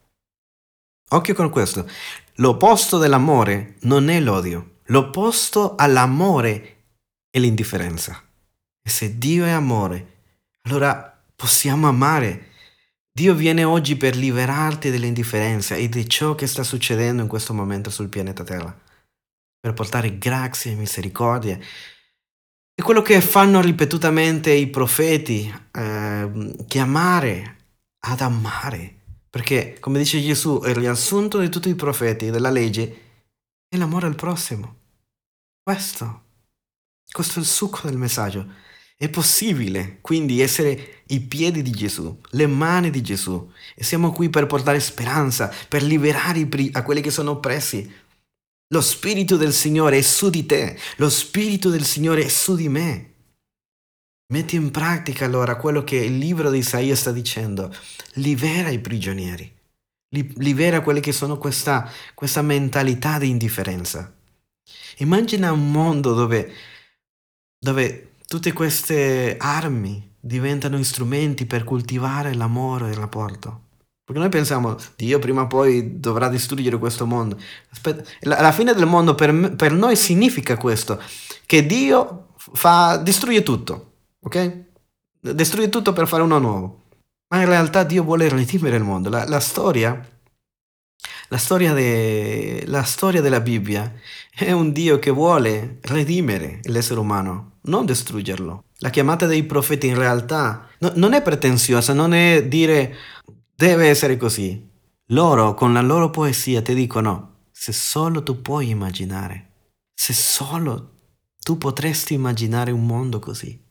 Occhio 1.15 1.35
con 1.35 1.51
questo. 1.51 1.89
L'opposto 2.37 2.97
dell'amore 2.97 3.77
non 3.81 4.09
è 4.09 4.19
l'odio. 4.19 4.79
L'opposto 4.87 5.75
all'amore 5.77 6.85
è 7.31 7.39
l'indifferenza. 7.39 8.23
E 8.83 8.89
se 8.89 9.19
Dio 9.19 9.45
è 9.45 9.51
amore, 9.51 10.23
allora 10.63 11.23
possiamo 11.37 11.87
amare. 11.87 12.49
Dio 13.13 13.35
viene 13.35 13.63
oggi 13.63 13.97
per 13.97 14.17
liberarti 14.17 14.91
dall'indifferenza 14.91 15.75
e 15.75 15.91
di 15.91 16.09
ciò 16.09 16.35
che 16.35 16.47
sta 16.47 16.63
succedendo 16.63 17.21
in 17.21 17.29
questo 17.29 17.53
momento 17.53 17.91
sul 17.91 18.09
pianeta 18.09 18.43
Terra. 18.43 18.75
Per 19.61 19.75
portare 19.75 20.17
grazie 20.17 20.73
e 20.73 20.77
misericordia. 20.77 21.59
E 22.75 22.83
quello 22.83 23.03
che 23.03 23.21
fanno 23.21 23.61
ripetutamente 23.61 24.51
i 24.51 24.67
profeti, 24.69 25.53
eh, 25.73 26.55
chiamare 26.67 27.57
ad 28.01 28.21
amare 28.23 29.02
perché, 29.33 29.79
come 29.81 29.99
dice 29.99 30.21
Gesù, 30.21 30.61
il 30.67 30.75
riassunto 30.75 31.39
di 31.39 31.49
tutti 31.49 31.71
i 31.71 31.75
profeti 31.75 32.29
della 32.29 32.51
legge 32.51 33.01
è 33.67 33.79
l'amore 33.79 34.07
al 34.07 34.15
prossimo. 34.15 34.81
Questo, 35.63 36.25
questo 37.11 37.39
è 37.39 37.41
il 37.41 37.49
succo 37.49 37.89
del 37.89 37.97
messaggio. 37.97 38.47
È 38.95 39.09
possibile 39.09 40.01
quindi 40.03 40.43
essere 40.43 41.05
i 41.07 41.21
piedi 41.21 41.63
di 41.63 41.71
Gesù, 41.71 42.21
le 42.33 42.47
mani 42.47 42.91
di 42.91 43.01
Gesù 43.01 43.51
e 43.75 43.83
siamo 43.83 44.13
qui 44.13 44.29
per 44.29 44.47
portare 44.47 44.81
speranza, 44.81 45.51
per 45.67 45.83
liberare 45.83 46.47
a 46.73 46.83
quelli 46.83 47.01
che 47.01 47.11
sono 47.11 47.31
oppressi. 47.31 47.91
Lo 48.69 48.83
Spirito 48.83 49.39
del 49.39 49.55
Signore 49.55 49.97
è 49.97 50.03
su 50.03 50.29
di 50.29 50.45
te, 50.45 50.79
lo 50.97 51.09
Spirito 51.09 51.71
del 51.71 51.85
Signore 51.85 52.25
è 52.25 52.29
su 52.29 52.55
di 52.55 52.69
me. 52.69 53.12
Metti 54.33 54.57
in 54.57 54.71
pratica 54.71 55.27
allora 55.27 55.57
quello 55.57 55.85
che 55.85 55.97
il 55.97 56.17
libro 56.17 56.49
di 56.49 56.59
Isaia 56.59 56.97
sta 56.97 57.13
dicendo. 57.13 57.71
Libera 58.15 58.71
i 58.71 58.79
prigionieri. 58.79 59.55
Libera 60.09 60.81
quelli 60.81 61.01
che 61.01 61.13
sono 61.13 61.37
questa, 61.37 61.87
questa 62.15 62.41
mentalità 62.41 63.19
di 63.19 63.29
indifferenza. 63.29 64.11
Immagina 64.99 65.53
un 65.53 65.71
mondo 65.71 66.15
dove, 66.15 66.51
dove 67.59 68.13
tutte 68.27 68.55
queste 68.55 69.37
armi 69.39 70.15
diventano 70.19 70.83
strumenti 70.83 71.45
per 71.45 71.65
coltivare 71.65 72.33
l'amore 72.33 72.87
e 72.87 72.91
il 72.93 72.97
rapporto. 72.97 73.65
Perché 74.03 74.19
noi 74.19 74.31
pensiamo, 74.31 74.79
Dio 74.97 75.19
prima 75.19 75.43
o 75.43 75.47
poi 75.47 76.01
dovrà 76.01 76.31
distruggere 76.31 76.79
questo 76.79 77.05
mondo. 77.05 77.39
Aspetta, 77.71 78.03
la, 78.21 78.53
fine 78.53 78.73
del 78.73 78.87
mondo 78.87 79.15
per, 79.15 79.57
per 79.57 79.73
noi 79.73 79.95
significa 79.95 80.57
questo, 80.57 80.99
che 81.45 81.67
Dio 81.67 82.29
fa, 82.39 82.97
distrugge 82.97 83.43
tutto 83.43 83.91
ok? 84.23 84.65
Destruye 85.21 85.69
tutto 85.69 85.93
per 85.93 86.07
fare 86.07 86.23
uno 86.23 86.39
nuovo. 86.39 86.83
Ma 87.29 87.41
in 87.41 87.47
realtà 87.47 87.83
Dio 87.85 88.03
vuole 88.03 88.29
redimere 88.29 88.77
il 88.77 88.83
mondo. 88.83 89.09
La, 89.09 89.27
la 89.27 89.41
storia, 89.41 89.99
la 91.29 91.37
storia, 91.39 91.73
de, 91.73 92.65
la 92.67 92.83
storia 92.83 93.21
della 93.21 93.41
Bibbia 93.41 93.93
è 94.35 94.53
un 94.53 94.73
Dio 94.73 94.99
che 94.99 95.11
vuole 95.11 95.79
redimere 95.83 96.61
l'essere 96.65 97.01
umano, 97.01 97.59
non 97.63 97.87
distruggerlo. 97.87 98.65
La 98.79 98.91
chiamata 98.91 99.27
dei 99.27 99.45
profeti 99.45 99.87
in 99.87 99.97
realtà 99.97 100.69
no, 100.81 100.93
non 100.97 101.15
è 101.15 101.23
pretenziosa, 101.23 101.93
non 101.93 102.13
è 102.13 102.47
dire 102.47 102.95
deve 103.55 103.89
essere 103.89 104.17
così. 104.17 104.69
Loro 105.07 105.55
con 105.55 105.73
la 105.73 105.81
loro 105.81 106.11
poesia 106.11 106.63
ti 106.63 106.75
dicono 106.75 107.47
se 107.51 107.73
solo 107.73 108.23
tu 108.23 108.43
puoi 108.43 108.71
immaginare, 108.71 109.53
se 109.95 110.13
solo 110.13 110.91
tu 111.43 111.59
potresti 111.59 112.15
immaginare 112.15 112.73
un 112.73 112.85
mondo 112.85 113.19
così 113.19 113.63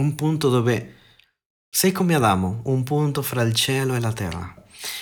un 0.00 0.14
punto 0.14 0.48
dove 0.48 0.94
sei 1.68 1.90
come 1.90 2.14
Adamo, 2.14 2.60
un 2.64 2.84
punto 2.84 3.20
fra 3.20 3.42
il 3.42 3.52
cielo 3.52 3.94
e 3.94 4.00
la 4.00 4.12
terra. 4.12 4.54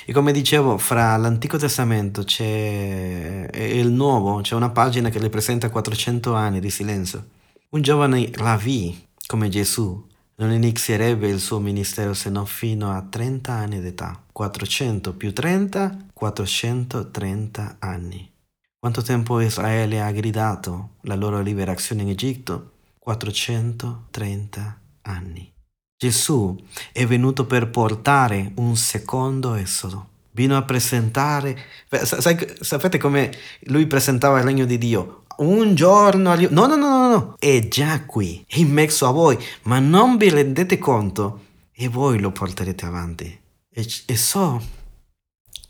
E 0.07 0.13
come 0.13 0.33
dicevo, 0.33 0.79
fra 0.79 1.17
l'Antico 1.19 1.59
Testamento 1.59 2.25
e 2.39 3.79
il 3.79 3.91
Nuovo 3.91 4.41
c'è 4.41 4.55
una 4.55 4.71
pagina 4.71 5.11
che 5.11 5.19
ripresenta 5.19 5.69
400 5.69 6.35
anni 6.35 6.61
di 6.61 6.71
silenzio. 6.71 7.29
Un 7.71 7.83
giovane 7.83 8.31
Ravi, 8.33 9.07
come 9.27 9.51
Gesù, 9.51 10.03
non 10.37 10.51
inizierebbe 10.51 11.29
il 11.29 11.41
suo 11.41 11.61
ministero 11.61 12.15
se 12.15 12.31
non 12.31 12.47
fino 12.47 12.91
a 12.91 13.03
30 13.03 13.53
anni 13.53 13.81
d'età. 13.81 14.23
400 14.33 15.13
più 15.13 15.33
30, 15.33 16.07
430 16.15 17.77
anni. 17.81 18.33
Quanto 18.79 19.03
tempo 19.03 19.41
Israele 19.41 20.01
ha 20.01 20.11
gridato 20.11 20.93
la 21.03 21.17
loro 21.17 21.43
liberazione 21.43 22.03
in 22.03 22.09
Egitto? 22.09 22.73
430 22.99 24.59
anni 24.61 24.85
anni. 25.07 25.53
Gesù 25.99 26.55
è 26.93 27.07
venuto 27.07 27.47
per 27.47 27.71
portare 27.71 28.53
un 28.57 28.77
secondo 28.77 29.55
esodo. 29.55 30.09
Vino 30.33 30.57
a 30.57 30.63
presentare, 30.63 31.59
sai, 31.89 32.37
sapete 32.61 32.99
come 32.99 33.33
lui 33.61 33.87
presentava 33.87 34.39
il 34.39 34.45
regno 34.45 34.67
di 34.67 34.77
Dio? 34.77 35.25
Un 35.39 35.75
giorno, 35.75 36.35
no, 36.35 36.49
no, 36.51 36.67
no, 36.67 36.77
no, 36.77 37.09
no, 37.09 37.37
è 37.39 37.67
già 37.69 38.05
qui, 38.05 38.45
è 38.47 38.59
in 38.59 38.71
mezzo 38.71 39.07
a 39.07 39.11
voi, 39.11 39.39
ma 39.63 39.79
non 39.79 40.19
vi 40.19 40.29
rendete 40.29 40.79
conto 40.79 41.45
e 41.73 41.89
voi 41.89 42.19
lo 42.19 42.31
porterete 42.31 42.85
avanti. 42.85 43.41
E, 43.71 43.87
e 44.07 44.17
so 44.17 44.63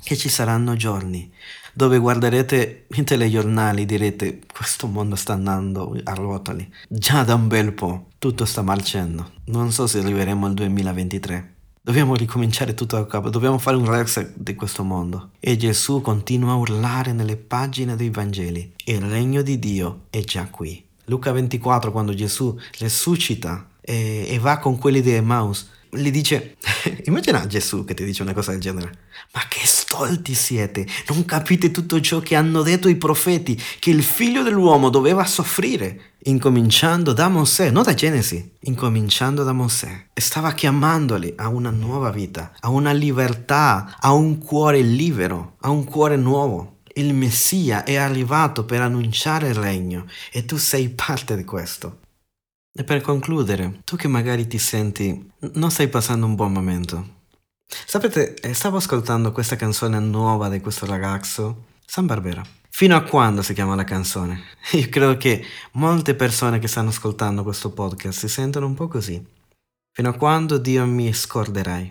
che 0.02 0.16
ci 0.16 0.28
saranno 0.28 0.76
giorni 0.76 1.32
dove 1.76 1.98
guarderete 1.98 2.86
i 2.88 3.04
telegiornali 3.04 3.84
direte 3.84 4.40
questo 4.50 4.86
mondo 4.86 5.14
sta 5.14 5.34
andando 5.34 5.94
a 6.04 6.14
rotoli. 6.14 6.66
Già 6.88 7.22
da 7.22 7.34
un 7.34 7.48
bel 7.48 7.74
po' 7.74 8.06
tutto 8.18 8.46
sta 8.46 8.62
marcendo. 8.62 9.32
Non 9.46 9.70
so 9.72 9.86
se 9.86 9.98
arriveremo 9.98 10.46
al 10.46 10.54
2023. 10.54 11.54
Dobbiamo 11.82 12.14
ricominciare 12.14 12.72
tutto 12.72 12.96
da 12.96 13.06
capo, 13.06 13.28
dobbiamo 13.28 13.58
fare 13.58 13.76
un 13.76 13.84
reset 13.84 14.32
di 14.34 14.54
questo 14.54 14.84
mondo. 14.84 15.32
E 15.38 15.58
Gesù 15.58 16.00
continua 16.00 16.52
a 16.52 16.56
urlare 16.56 17.12
nelle 17.12 17.36
pagine 17.36 17.94
dei 17.94 18.08
Vangeli. 18.08 18.72
Il 18.86 19.02
regno 19.02 19.42
di 19.42 19.58
Dio 19.58 20.04
è 20.08 20.20
già 20.20 20.48
qui. 20.48 20.82
Luca 21.04 21.30
24, 21.30 21.92
quando 21.92 22.14
Gesù 22.14 22.58
resuscita 22.78 23.68
e, 23.82 24.24
e 24.26 24.38
va 24.38 24.56
con 24.56 24.78
quelli 24.78 25.02
di 25.02 25.12
Emmaus, 25.12 25.68
gli 25.90 26.10
dice, 26.10 26.56
immagina 27.10 27.46
Gesù 27.46 27.84
che 27.84 27.94
ti 27.94 28.04
dice 28.04 28.22
una 28.22 28.32
cosa 28.32 28.50
del 28.50 28.60
genere, 28.60 28.90
ma 29.32 29.42
che 29.48 29.60
stolti 29.64 30.34
siete, 30.34 30.86
non 31.08 31.24
capite 31.24 31.70
tutto 31.70 32.00
ciò 32.00 32.20
che 32.20 32.34
hanno 32.34 32.62
detto 32.62 32.88
i 32.88 32.96
profeti, 32.96 33.60
che 33.78 33.90
il 33.90 34.02
figlio 34.02 34.42
dell'uomo 34.42 34.90
doveva 34.90 35.24
soffrire, 35.24 36.14
incominciando 36.24 37.12
da 37.12 37.28
Mosè, 37.28 37.70
non 37.70 37.82
da 37.82 37.94
Genesi, 37.94 38.56
incominciando 38.60 39.44
da 39.44 39.52
Mosè. 39.52 40.06
Stava 40.14 40.52
chiamandoli 40.52 41.34
a 41.36 41.48
una 41.48 41.70
nuova 41.70 42.10
vita, 42.10 42.52
a 42.60 42.68
una 42.68 42.92
libertà, 42.92 43.96
a 43.98 44.12
un 44.12 44.38
cuore 44.38 44.80
libero, 44.80 45.56
a 45.60 45.70
un 45.70 45.84
cuore 45.84 46.16
nuovo. 46.16 46.78
Il 46.94 47.14
Messia 47.14 47.84
è 47.84 47.96
arrivato 47.96 48.64
per 48.64 48.80
annunciare 48.80 49.48
il 49.48 49.54
regno 49.54 50.06
e 50.32 50.44
tu 50.44 50.56
sei 50.56 50.88
parte 50.88 51.36
di 51.36 51.44
questo. 51.44 52.00
E 52.78 52.84
per 52.84 53.00
concludere, 53.00 53.80
tu 53.86 53.96
che 53.96 54.06
magari 54.06 54.46
ti 54.46 54.58
senti 54.58 55.32
non 55.54 55.70
stai 55.70 55.88
passando 55.88 56.26
un 56.26 56.34
buon 56.34 56.52
momento. 56.52 57.14
Sapete, 57.66 58.34
eh, 58.34 58.52
stavo 58.52 58.76
ascoltando 58.76 59.32
questa 59.32 59.56
canzone 59.56 59.98
nuova 59.98 60.50
di 60.50 60.60
questo 60.60 60.84
ragazzo, 60.84 61.68
San 61.86 62.04
Barbera. 62.04 62.44
Fino 62.68 62.94
a 62.94 63.00
quando 63.00 63.40
si 63.40 63.54
chiama 63.54 63.74
la 63.74 63.84
canzone? 63.84 64.42
Io 64.72 64.90
credo 64.90 65.16
che 65.16 65.42
molte 65.72 66.14
persone 66.14 66.58
che 66.58 66.68
stanno 66.68 66.90
ascoltando 66.90 67.42
questo 67.42 67.70
podcast 67.70 68.18
si 68.18 68.28
sentono 68.28 68.66
un 68.66 68.74
po' 68.74 68.88
così. 68.88 69.26
Fino 69.90 70.10
a 70.10 70.14
quando 70.14 70.58
Dio 70.58 70.84
mi 70.84 71.10
scorderai? 71.14 71.90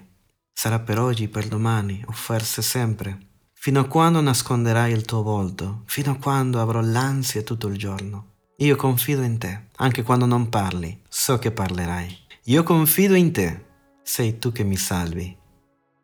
Sarà 0.53 0.77
per 0.77 0.99
oggi, 0.99 1.27
per 1.27 1.47
domani, 1.47 2.03
o 2.05 2.11
forse 2.11 2.61
sempre? 2.61 3.17
Fino 3.53 3.79
a 3.79 3.87
quando 3.87 4.21
nasconderai 4.21 4.93
il 4.93 5.03
tuo 5.03 5.23
volto? 5.23 5.81
Fino 5.85 6.11
a 6.11 6.17
quando 6.17 6.61
avrò 6.61 6.79
l'ansia 6.79 7.41
tutto 7.41 7.65
il 7.65 7.77
giorno? 7.79 8.33
Io 8.59 8.77
confido 8.77 9.21
in 9.21 9.37
te, 9.37 9.65
anche 9.75 10.01
quando 10.01 10.25
non 10.25 10.47
parli, 10.47 11.01
so 11.09 11.37
che 11.37 11.51
parlerai. 11.51 12.17
Io 12.45 12.63
confido 12.63 13.13
in 13.13 13.33
te, 13.33 13.65
sei 14.01 14.39
tu 14.39 14.53
che 14.53 14.63
mi 14.63 14.77
salvi 14.77 15.35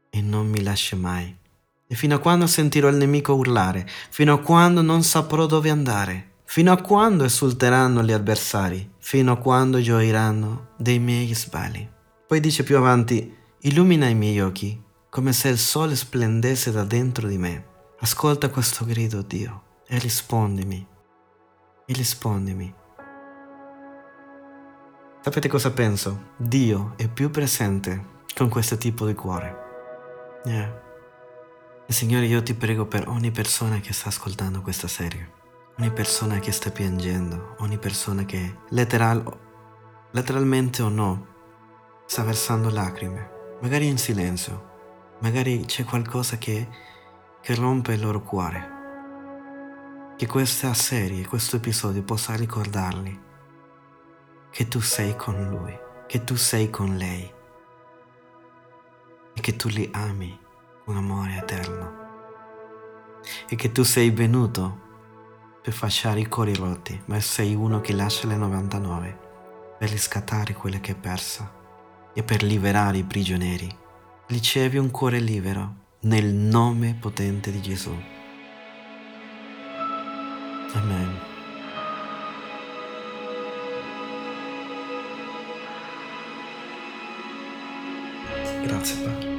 e 0.10 0.22
non 0.22 0.50
mi 0.50 0.62
lasci 0.62 0.98
mai. 0.98 1.34
E 1.88 1.96
fino 1.96 2.16
a 2.16 2.20
quando 2.20 2.48
sentirò 2.48 2.90
il 2.90 2.98
nemico 2.98 3.36
urlare, 3.36 3.88
fino 4.10 4.34
a 4.34 4.40
quando 4.40 4.82
non 4.82 5.02
saprò 5.02 5.46
dove 5.46 5.70
andare, 5.70 6.40
fino 6.44 6.74
a 6.74 6.82
quando 6.82 7.24
esulteranno 7.24 8.04
gli 8.04 8.12
avversari, 8.12 8.96
fino 8.98 9.32
a 9.32 9.38
quando 9.38 9.80
gioiranno 9.80 10.72
dei 10.76 11.00
miei 11.00 11.34
sbagli. 11.34 11.88
Poi 12.28 12.42
dice 12.42 12.64
più 12.64 12.76
avanti, 12.76 13.34
illumina 13.62 14.10
i 14.10 14.16
miei 14.16 14.42
occhi, 14.42 14.78
come 15.10 15.32
se 15.32 15.48
il 15.48 15.58
sole 15.58 15.96
splendesse 15.96 16.72
da 16.72 16.84
dentro 16.84 17.30
di 17.30 17.38
me. 17.38 17.66
Ascolta 18.00 18.50
questo 18.50 18.84
grido, 18.84 19.22
Dio, 19.22 19.64
e 19.88 19.98
rispondimi 20.00 20.90
e 21.92 21.94
rispondimi. 21.94 22.74
Sapete 25.22 25.48
cosa 25.48 25.72
penso? 25.72 26.30
Dio 26.38 26.94
è 26.96 27.08
più 27.08 27.30
presente 27.30 28.20
con 28.36 28.50
questo 28.50 28.78
tipo 28.78 29.06
di 29.06 29.14
cuore. 29.14 29.56
Yeah. 30.46 30.90
Signore, 31.88 32.26
io 32.26 32.42
ti 32.42 32.54
prego 32.54 32.86
per 32.86 33.10
ogni 33.10 33.32
persona 33.32 33.82
che 33.82 33.92
sta 33.92 34.08
ascoltando 34.08 34.62
questa 34.62 34.88
serie, 34.88 35.30
ogni 35.78 35.92
persona 35.92 36.40
che 36.40 36.54
sta 36.54 36.72
piangendo, 36.72 37.56
ogni 37.60 37.78
persona 37.78 38.24
che 38.24 38.60
letteral, 38.70 39.22
letteralmente 40.12 40.82
o 40.82 40.88
no 40.88 41.28
sta 42.06 42.24
versando 42.24 42.70
lacrime, 42.70 43.58
magari 43.62 43.88
in 43.88 43.98
silenzio, 43.98 45.18
magari 45.20 45.66
c'è 45.66 45.84
qualcosa 45.84 46.38
che, 46.38 46.66
che 47.42 47.56
rompe 47.56 47.94
il 47.94 48.00
loro 48.00 48.22
cuore 48.22 48.80
che 50.22 50.28
questa 50.28 50.72
serie, 50.76 51.26
questo 51.26 51.56
episodio 51.56 52.04
possa 52.04 52.36
ricordarli 52.36 53.20
che 54.52 54.68
tu 54.68 54.80
sei 54.80 55.16
con 55.16 55.50
lui, 55.50 55.76
che 56.06 56.24
tu 56.24 56.36
sei 56.36 56.70
con 56.70 56.96
lei 56.96 57.24
e 59.34 59.42
che 59.42 59.56
tu 59.56 59.68
li 59.70 59.90
ami 59.92 60.40
con 60.86 60.96
amore 60.96 61.38
eterno 61.38 61.94
e 63.50 63.56
che 63.56 63.72
tu 63.72 63.82
sei 63.82 64.12
venuto 64.12 64.80
per 65.60 65.74
fasciare 65.74 66.20
i 66.20 66.28
cuori 66.28 66.54
rotti, 66.54 67.02
ma 67.06 67.20
sei 67.20 67.56
uno 67.56 67.82
che 67.82 67.94
lascia 67.94 68.28
le 68.28 68.36
99 68.36 69.20
per 69.80 69.90
riscattare 69.90 70.54
quelle 70.54 70.80
che 70.82 70.92
è 70.92 70.96
persa 70.96 71.52
e 72.14 72.22
per 72.22 72.44
liberare 72.44 73.00
i 73.00 73.04
prigionieri. 73.04 73.76
Ricevi 74.28 74.78
un 74.78 74.92
cuore 74.92 75.18
libero 75.18 75.76
nel 76.02 76.32
nome 76.32 76.96
potente 77.00 77.50
di 77.50 77.60
Gesù. 77.60 78.20
Amen. 80.74 81.10
Grazie 88.64 88.96
Padre. 89.04 89.31